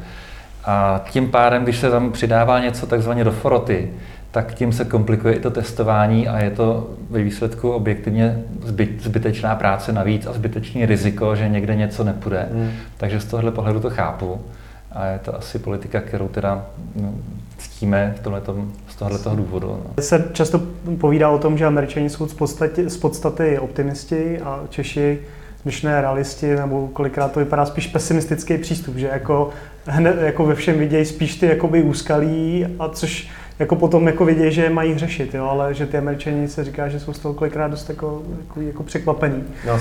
[0.65, 3.89] A tím pádem, když se tam přidává něco takzvaně do foroty,
[4.31, 9.55] tak tím se komplikuje i to testování a je to ve výsledku objektivně zbyt, zbytečná
[9.55, 12.47] práce navíc a zbytečný riziko, že někde něco nepůjde.
[12.53, 12.71] Hmm.
[12.97, 14.41] Takže z tohohle pohledu to chápu.
[14.91, 16.65] A je to asi politika, kterou teda
[16.95, 17.13] no,
[17.75, 19.67] ctíme v tomhletom, z tohoto důvodu.
[19.67, 20.03] No.
[20.03, 20.61] Se často
[20.97, 25.19] povídá o tom, že američani jsou z podstaty, z podstaty optimisti a Češi
[25.61, 29.49] zbyšné realisti, nebo kolikrát to vypadá spíš pesimistický přístup, že jako,
[29.85, 34.51] hned, jako ve všem vidějí spíš ty jakoby úskalí, a což jako potom jako vidějí,
[34.51, 37.33] že je mají řešit, jo, ale že ty američani se říká, že jsou z toho
[37.33, 39.43] kolikrát dost jako, jako, jako překvapení.
[39.67, 39.79] No,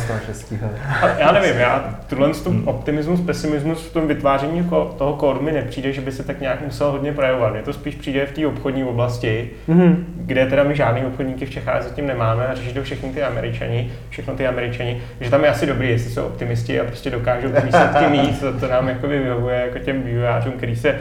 [0.56, 0.72] hele.
[1.02, 5.92] A já nevím, já tuhle tu optimismus, pesimismus v tom vytváření toho kódu mi nepřijde,
[5.92, 7.52] že by se tak nějak musel hodně projevovat.
[7.52, 10.06] Mně to spíš přijde v té obchodní oblasti, Mhm.
[10.16, 13.92] kde teda my žádný obchodníky v Čechách zatím nemáme a řeší to všechny ty američani,
[14.08, 17.60] všechno ty američani, že tam je asi dobrý, jestli jsou optimisti a prostě dokážou ty
[17.60, 20.94] výsledky mít, to, to nám jako vyhovuje jako těm vývojářům, který se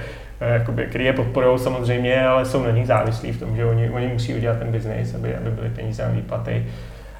[0.48, 4.08] jakoby, který je podporují samozřejmě, ale jsou na nich závislí v tom, že oni, oni
[4.08, 6.66] musí udělat ten biznis, aby, aby byly peníze na výplaty.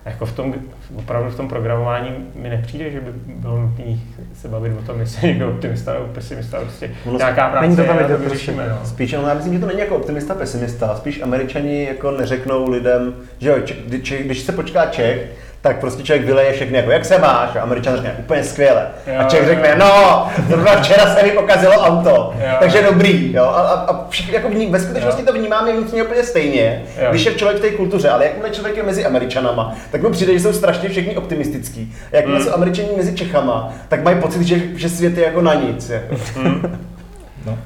[0.06, 0.54] A jako v tom,
[0.96, 3.86] opravdu v tom programování mi nepřijde, že by bylo nutné
[4.34, 7.84] se bavit o tom, jestli někdo optimista nebo pesimista, prostě Ono nějaká práce není to
[7.84, 8.24] tam je, to prostě.
[8.30, 8.70] vyřešíme.
[8.70, 8.86] No.
[8.86, 10.96] Spíš, ale já myslím, že to není jako optimista, pesimista.
[10.96, 15.32] Spíš američani jako neřeknou lidem, že jo, če, když, když se počká Čech,
[15.64, 17.56] tak prostě člověk vyleje všechny, jako jak se máš?
[17.56, 18.86] A američan řekne úplně skvěle.
[19.08, 19.46] Jo, a Čech jo.
[19.48, 22.56] řekne, no, zrovna včera se mi pokazilo auto, Jo.
[22.60, 23.34] takže dobrý.
[23.34, 23.44] Jo?
[23.44, 27.08] A, a, a všichni, jako vní, ve skutečnosti to vnímáme vnitřně úplně stejně, Jo.
[27.10, 30.34] když je člověk v té kultuře, ale jakmile člověk je mezi Američanama, tak mu přijde,
[30.34, 31.94] že jsou strašně všichni optimistický.
[32.12, 32.48] A jakmile Hmm.
[32.48, 35.90] jsou Američani mezi Čechama, tak mají pocit, že, že svět je jako na nic.
[35.90, 36.10] Jako.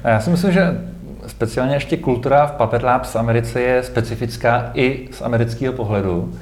[0.04, 0.62] A já si myslím, že
[1.26, 6.32] speciálně ještě kultura v Puppet Labs v Americe je specifická i z amerického pohledu,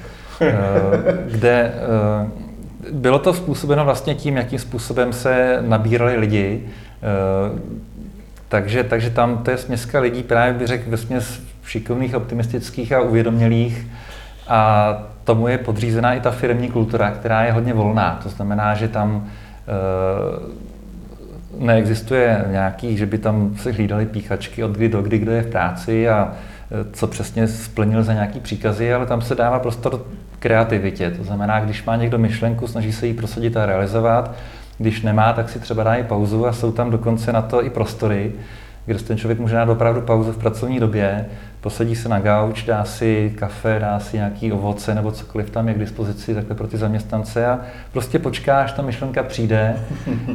[1.26, 2.30] kde eh,
[2.92, 6.62] bylo to způsobeno vlastně tím, jakým způsobem se nabírali lidi.
[7.02, 7.76] eh,
[8.48, 13.86] Takže, takže tam to je směska lidí, právě bych řekl, směs šikovných, optimistických a uvědomělých.
[14.48, 14.92] A
[15.24, 18.20] tomu je podřízená i ta firmní kultura, která je hodně volná.
[18.22, 20.66] To znamená, že tam eh,
[21.58, 25.50] neexistuje nějaký, že by tam se hlídali píchačky od kdy do kdy, kdo je v
[25.50, 26.55] práci a eh,
[26.92, 30.06] co přesně splnil za nějaký příkazy, ale tam se dává prostor
[30.38, 31.10] kreativitě.
[31.10, 34.34] To znamená, když má někdo myšlenku, snaží se ji prosadit a realizovat,
[34.78, 37.70] když nemá, tak si třeba dá i pauzu a jsou tam dokonce na to i
[37.70, 38.32] prostory,
[38.86, 41.26] kde ten člověk může dát opravdu pauzu v pracovní době,
[41.60, 45.74] posadí se na gauč, dá si kafe, dá si nějaký ovoce nebo cokoliv tam je
[45.74, 47.60] k dispozici takhle pro ty zaměstnance a
[47.92, 49.76] prostě počká, až ta myšlenka přijde,
[50.08, 50.34] eh,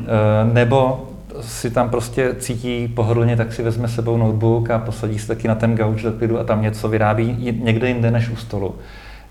[0.53, 1.09] nebo
[1.41, 5.55] si tam prostě cítí pohodlně, tak si vezme sebou notebook a posadí se taky na
[5.55, 8.75] ten gauč do klidu a tam něco vyrábí někde jinde než u stolu.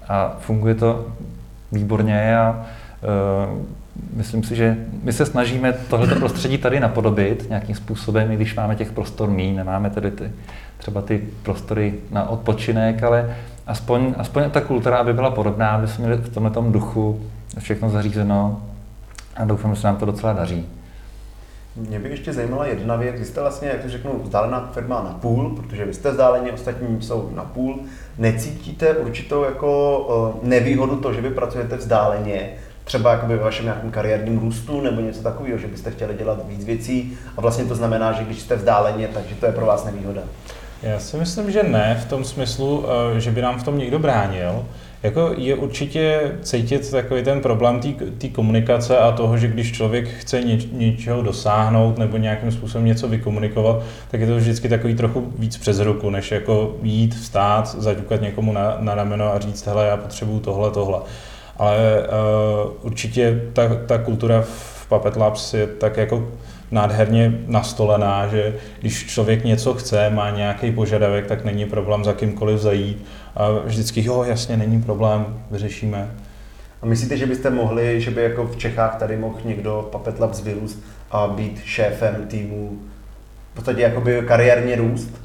[0.09, 1.07] A funguje to
[1.73, 2.67] výborně a
[3.51, 3.59] uh,
[4.17, 8.77] myslím si, že my se snažíme tohleto prostředí tady napodobit nějakým způsobem, i když máme
[8.77, 10.31] těch prostor míň, nemáme tedy ty,
[10.79, 13.37] třeba ty prostory na odpočinek, ale
[13.67, 17.21] aspoň, aspoň ta kultura, aby byla podobná, aby jsme měli v tomhle duchu
[17.59, 18.63] všechno zařízeno
[19.37, 20.67] a doufám, že se nám to docela daří.
[21.77, 23.17] Mě by ještě zajímala jedna věc.
[23.19, 27.03] Vy jste vlastně, jak to řeknu, vzdálená firma na půl, protože vy jste vzdáleni, ostatní
[27.03, 27.81] jsou na půl.
[28.19, 32.51] Necítíte určitou jako eh, nevýhodu to, že vy pracujete vzdáleně,
[32.85, 36.65] třeba jakoby ve vašem nějakém kariérním růstu nebo něco takového, že byste chtěli dělat víc
[36.65, 40.23] věcí a vlastně to znamená, že když jste vzdáleně, takže to je pro vás nevýhoda.
[40.83, 42.85] Já si myslím, že ne, v tom smyslu,
[43.17, 44.65] eh, že by nám v tom někdo bránil.
[45.03, 47.81] Jako je určitě cítit takový ten problém
[48.19, 53.09] té komunikace a toho, že když člověk chce něč, něčeho dosáhnout nebo nějakým způsobem něco
[53.09, 58.21] vykomunikovat, tak je to vždycky takový trochu víc přes ruku, než jako jít, vstát, zaťukat
[58.21, 60.99] někomu na, na rameno a říct, hele, já potřebuju tohle, tohle.
[61.57, 66.29] Ale uh, určitě ta, ta kultura v Puppet Labs je tak jako
[66.71, 72.59] nádherně nastolená, že když člověk něco chce, má nějaký požadavek, tak není problém za kýmkoliv
[72.59, 73.07] zajít.
[73.37, 76.11] A vždycky, jo, jasně, není problém, vyřešíme.
[76.83, 80.43] A myslíte, že byste mohli, že by jako v Čechách tady mohl někdo Puppet Labs
[80.43, 80.79] vyrůst
[81.11, 82.79] a být šéfem týmu,
[83.53, 85.23] v podstatě jakoby kariérně růst?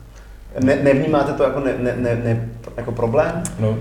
[0.60, 3.44] Ne, nevnímáte to jako, ne, ne, ne, ne, jako problém?
[3.60, 3.78] No,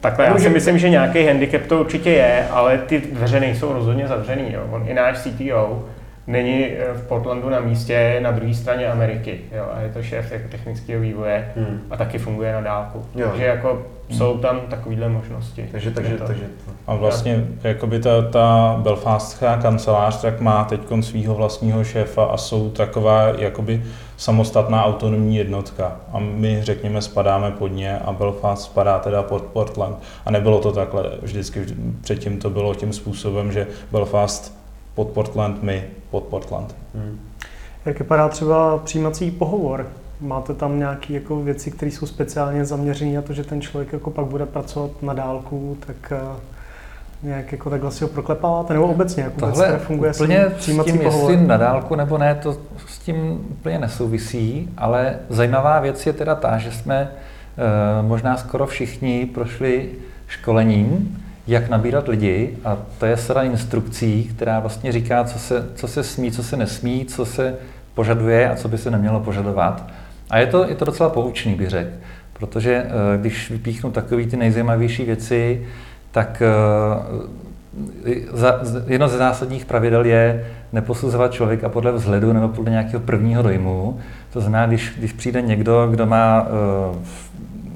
[0.00, 4.08] Takhle, já si myslím, že nějaký handicap to určitě je, ale ty dveře nejsou rozhodně
[4.08, 4.52] zavřený.
[4.52, 4.60] Jo.
[4.70, 5.84] On i náš CTO
[6.28, 9.40] není eh, v Portlandu na místě na druhé straně Ameriky.
[9.52, 9.64] Jo.
[9.74, 11.80] A je to šéf jako technického vývoje Hmm.
[11.90, 13.04] a taky funguje na dálku.
[13.14, 13.26] Jo.
[13.28, 15.68] Takže jako jsou tam takovéhle možnosti.
[15.72, 16.44] Takže, takže, to- takže
[16.86, 22.70] a vlastně jakoby ta, ta belfastská kancelář tak má teď svého vlastního šéfa a jsou
[22.70, 23.82] taková jakoby
[24.16, 25.96] samostatná autonomní jednotka.
[26.12, 29.96] A my, řekněme, spadáme pod ně a Belfast spadá teda pod Portland.
[30.26, 31.60] A nebylo to takhle vždycky.
[31.60, 34.57] vždy- Předtím to bylo tím způsobem, že Belfast
[34.98, 36.74] pod Portland, my pod Portland.
[36.94, 37.20] hmm.
[37.86, 39.86] Jak vypadá třeba přijímací pohovor?
[40.20, 44.10] Máte tam nějaké jako věci, které jsou speciálně zaměřené na to, že ten člověk jako
[44.10, 46.40] pak bude pracovat na dálku, tak eh,
[47.22, 48.74] nějak jako takhle si ho proklepáváte?
[48.74, 51.30] Nebo obecně, jak vůbec Tohle teda funguje úplně s přijímací tím, pohovor?
[51.30, 52.56] jestli na dálku nebo ne, to
[52.86, 58.66] s tím úplně nesouvisí, ale zajímavá věc je teda ta, že jsme eh, možná skoro
[58.66, 59.88] všichni prošli
[60.26, 61.18] školením,
[61.48, 66.02] jak nabírat lidi a to je sada instrukcí, která vlastně říká, co se, co se
[66.02, 67.54] smí, co se nesmí, co se
[67.94, 69.86] požaduje a co by se nemělo požadovat.
[70.30, 71.90] A je to, je to docela poučný, bych řekl,
[72.32, 75.66] protože eh, když vypíchnu takové ty nejzajímavější věci,
[76.10, 83.00] tak eh, za, jedno ze zásadních pravidel je neposuzovat člověka podle vzhledu nebo podle nějakého
[83.00, 83.98] prvního dojmu.
[84.32, 86.98] To znamená, když, když přijde někdo, kdo má, eh,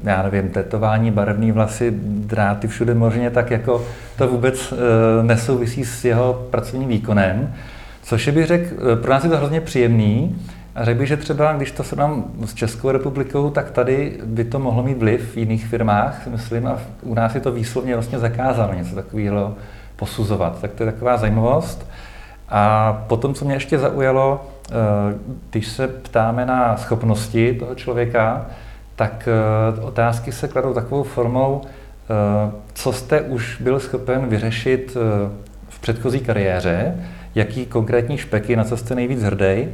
[0.04, 3.84] já nevím, tetování, barevné vlasy, dráty všude možně, tak jako
[4.18, 7.54] to vůbec eh, nesouvisí s jeho pracovním výkonem.
[8.02, 10.36] Což je, bych řekl, eh, pro nás je to hrozně příjemný,
[10.74, 14.58] A řekl bych, že třeba, když to srovnám s Českou republikou, tak tady by to
[14.58, 18.74] mohlo mít vliv v jiných firmách, myslím, a u nás je to výslovně vlastně zakázáno
[18.74, 19.54] něco takového
[19.96, 20.60] posuzovat.
[20.60, 21.86] Tak to je taková zajímavost.
[22.48, 24.72] A potom, co mě ještě zaujalo, eh,
[25.50, 28.46] když se ptáme na schopnosti toho člověka,
[29.02, 34.96] tak eh, otázky se kladou takovou formou, eh, co jste už byl schopen vyřešit
[35.68, 36.94] v předchozí kariéře,
[37.34, 39.68] jaký konkrétní špeky, na co jste nejvíc hrdý,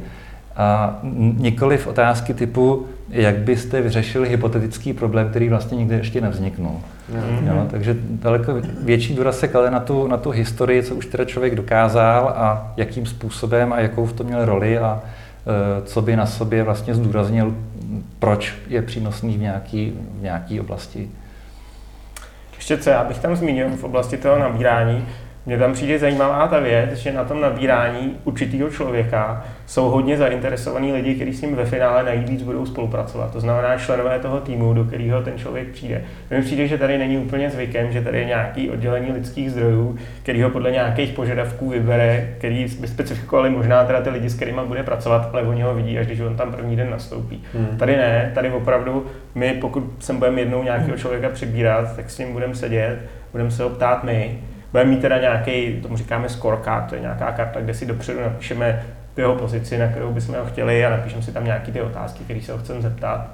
[0.55, 0.99] a
[1.37, 6.81] nikoli v otázky typu, jak byste vyřešili hypotetický problém, který vlastně nikdy ještě nevzniknul.
[7.13, 7.47] Mm-hmm.
[7.47, 8.53] Jo, takže daleko
[8.83, 12.73] větší důraz se klade na tu, na tu historii, co už teda člověk dokázal a
[12.77, 15.01] jakým způsobem a jakou v tom měl roli a
[15.85, 17.55] co by na sobě vlastně zdůraznil,
[18.19, 19.89] proč je přínosný v nějaké
[20.19, 21.09] v nějaký oblasti.
[22.55, 25.07] Ještě co já bych tam zmínil v oblasti toho nabírání,
[25.45, 30.93] mně tam přijde zajímavá ta věc, že na tom nabírání určitého člověka jsou hodně zainteresovaní
[30.93, 33.31] lidi, kteří s ním ve finále nejvíc budou spolupracovat.
[33.31, 36.01] To znamená členové toho týmu, do kterého ten člověk přijde.
[36.29, 40.41] Mně přijde, že tady není úplně zvykem, že tady je nějaký oddělení lidských zdrojů, který
[40.41, 44.83] ho podle nějakých požadavků vybere, který by specifikovali možná teda ty lidi, s kterými bude
[44.83, 47.43] pracovat, ale oni ho vidí, až když on tam první den nastoupí.
[47.53, 47.77] Hmm.
[47.77, 52.33] Tady ne, tady opravdu my, pokud sem budeme jednou nějakého člověka přibírat, tak s ním
[52.33, 52.99] budeme sedět,
[53.31, 54.39] budeme se ho ptát my,
[54.71, 58.83] Budeme mít teda nějaký, tomu říkáme scorecard, to je nějaká karta, kde si dopředu napíšeme
[59.17, 62.41] jeho pozici, na kterou bychom ho chtěli a napíšeme si tam nějaké ty otázky, které
[62.41, 63.27] se ho chceme zeptat.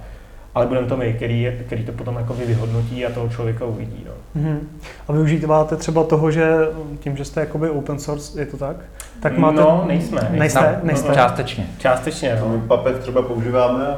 [0.55, 4.05] Ale budeme to my, který, který to potom jako vyhodnotí a toho člověka uvidí.
[4.07, 4.41] No.
[4.41, 4.59] Mm-hmm.
[5.07, 6.55] A využíváte třeba toho, že
[6.99, 8.75] tím, že jste jakoby open source, je to tak?
[9.19, 9.61] Tak máte...
[9.61, 10.27] No, nejsme.
[10.31, 10.79] Nejste?
[10.81, 11.07] No, nejste?
[11.07, 11.67] No, částečně.
[11.77, 12.61] Částečně, no.
[12.67, 13.95] Papek třeba používáme,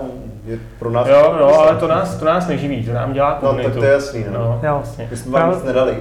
[0.48, 1.08] je pro nás...
[1.08, 3.70] Jo, jo, ale to nás, to nás neživí, to nám dělá komunitu.
[3.70, 4.39] No, tak to je jasný, no.
[4.39, 4.76] no jo.
[4.76, 5.08] Vlastně.
[5.12, 5.95] My jsme vám nic nedali.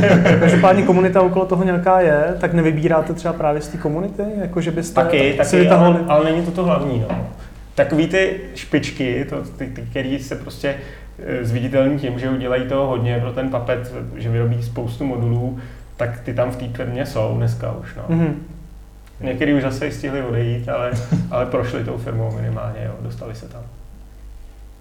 [0.40, 4.70] Každopádně komunita okolo toho nějaká je, tak nevybíráte třeba právě z té komunity, jako že
[4.70, 5.98] byste taky, taky, vytahovali...
[5.98, 7.26] ale, ale, není to to hlavní, no.
[7.74, 10.74] Takový ty špičky, to, ty, ty, který se prostě
[11.18, 15.58] eh, zviditelní tím, že udělají toho hodně pro ten papet, že vyrobí spoustu modulů,
[15.96, 17.94] tak ty tam v té firmě jsou dneska už.
[17.96, 18.16] No.
[18.16, 18.34] Mm-hmm.
[19.22, 20.90] Někteří už zase stihli odejít, ale,
[21.30, 23.62] ale prošli tou firmou minimálně, jo, dostali se tam.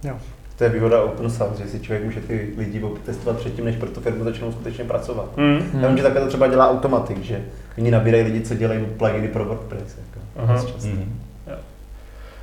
[0.03, 0.15] Jo.
[0.57, 3.89] To je výhoda open source, že si člověk může ty lidi testovat předtím, než pro
[3.89, 5.37] tu firmu začnou skutečně pracovat.
[5.37, 5.81] Mm.
[5.81, 7.41] Já vím, že takhle to třeba dělá automatik, že
[7.77, 9.97] oni nabírají lidi, co dělají pluginy pro WordPress.
[9.97, 10.65] Jako, Aha.
[10.83, 11.19] Mm.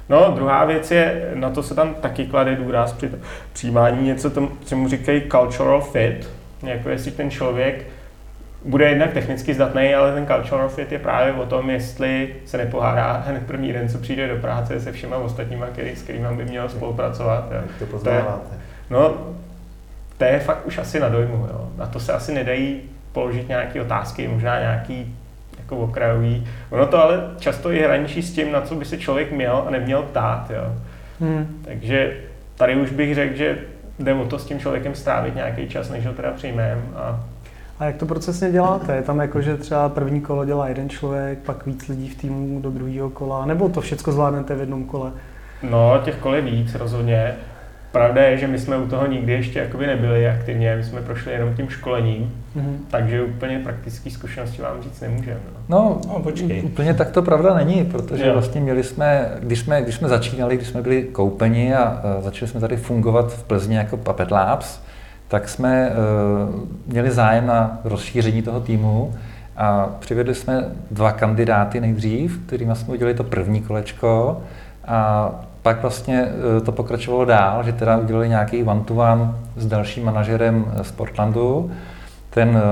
[0.08, 3.10] No, druhá věc je, na to se tam taky klade důraz při
[3.52, 6.28] přijímání něco, tomu, čemu říkají cultural fit,
[6.62, 7.86] jako jestli ten člověk
[8.64, 13.24] bude jednak technicky zdatný, ale ten cultural fit je právě o tom, jestli se nepohádá
[13.26, 16.68] hned první den, co přijde do práce se všema ostatníma, který, s kterými by měl
[16.68, 17.48] spolupracovat.
[17.52, 18.48] Jak to poznáváte?
[18.48, 19.14] To je, no,
[20.18, 21.46] to je fakt už asi na dojmu.
[21.50, 21.68] Jo.
[21.76, 22.80] Na to se asi nedají
[23.12, 25.16] položit nějaké otázky, možná nějaký
[25.58, 26.46] jako okrajový.
[26.70, 29.70] Ono to ale často je hraničí s tím, na co by se člověk měl a
[29.70, 30.50] neměl ptát.
[30.50, 30.72] Jo.
[31.20, 31.62] Hmm.
[31.64, 32.16] Takže
[32.54, 33.58] tady už bych řekl, že
[33.98, 37.20] jde o to s tím člověkem strávit nějaký čas, než ho teda přijmeme a
[37.78, 38.96] a jak to procesně děláte?
[38.96, 42.60] Je tam jako, že třeba první kolo dělá jeden člověk, pak víc lidí v týmu
[42.60, 45.12] do druhého kola, nebo to všechno zvládnete v jednom kole?
[45.70, 47.34] No, těch kol je víc rozhodně.
[47.92, 51.32] Pravda je, že my jsme u toho nikdy ještě jakoby nebyli aktivně, my jsme prošli
[51.32, 52.76] jenom tím školením, mm-hmm.
[52.90, 55.40] takže úplně praktické zkušenosti vám říct nemůžeme.
[55.68, 56.62] No, no, no počkej.
[56.62, 58.32] úplně tak to pravda není, protože jo.
[58.32, 62.50] vlastně měli jsme, když jsme, když jsme začínali, když jsme byli koupeni a, a začali
[62.50, 64.80] jsme tady fungovat v Plzni jako Puppet Labs,
[65.28, 66.54] tak jsme uh,
[66.86, 69.14] měli zájem na rozšíření toho týmu
[69.56, 74.40] a přivedli jsme dva kandidáty nejdřív, kterými jsme udělali to první kolečko
[74.86, 75.30] a
[75.62, 80.92] pak vlastně uh, to pokračovalo dál, že teda udělali nějaký one-to-one s dalším manažerem z
[80.92, 81.70] Portlandu.
[82.30, 82.62] Ten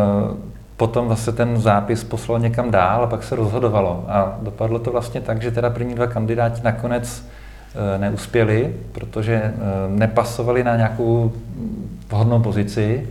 [0.76, 4.04] potom zase ten zápis poslal někam dál a pak se rozhodovalo.
[4.08, 7.26] A dopadlo to vlastně tak, že teda první dva kandidáti nakonec
[7.98, 9.54] neuspěli, protože
[9.88, 11.32] nepasovali na nějakou
[12.08, 13.08] vhodnou pozici.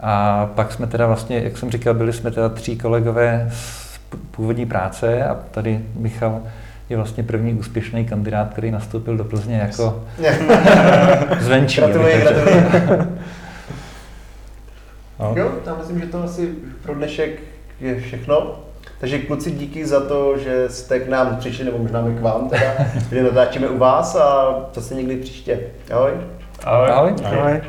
[0.00, 3.98] A pak jsme teda vlastně, jak jsem říkal, byli jsme teda tří kolegové z
[4.30, 6.40] původní práce a tady Michal
[6.88, 10.04] je vlastně první úspěšný kandidát, který nastoupil do Plzně jako
[11.40, 11.80] zvenčí.
[11.80, 12.62] Gratuluji, gratuluji.
[15.20, 15.34] no.
[15.36, 17.30] Jo, tam myslím, že to asi pro dnešek
[17.80, 18.58] je všechno.
[19.00, 22.48] Takže kluci, díky za to, že jste k nám přišli, nebo možná my k vám
[22.48, 22.74] teda,
[23.08, 25.60] kde natáčíme u vás a zase někdy příště.
[25.92, 26.12] Ahoj.
[26.64, 26.90] Ahoj.
[26.90, 27.14] Ahoj.
[27.24, 27.38] Ahoj.
[27.38, 27.60] Ahoj.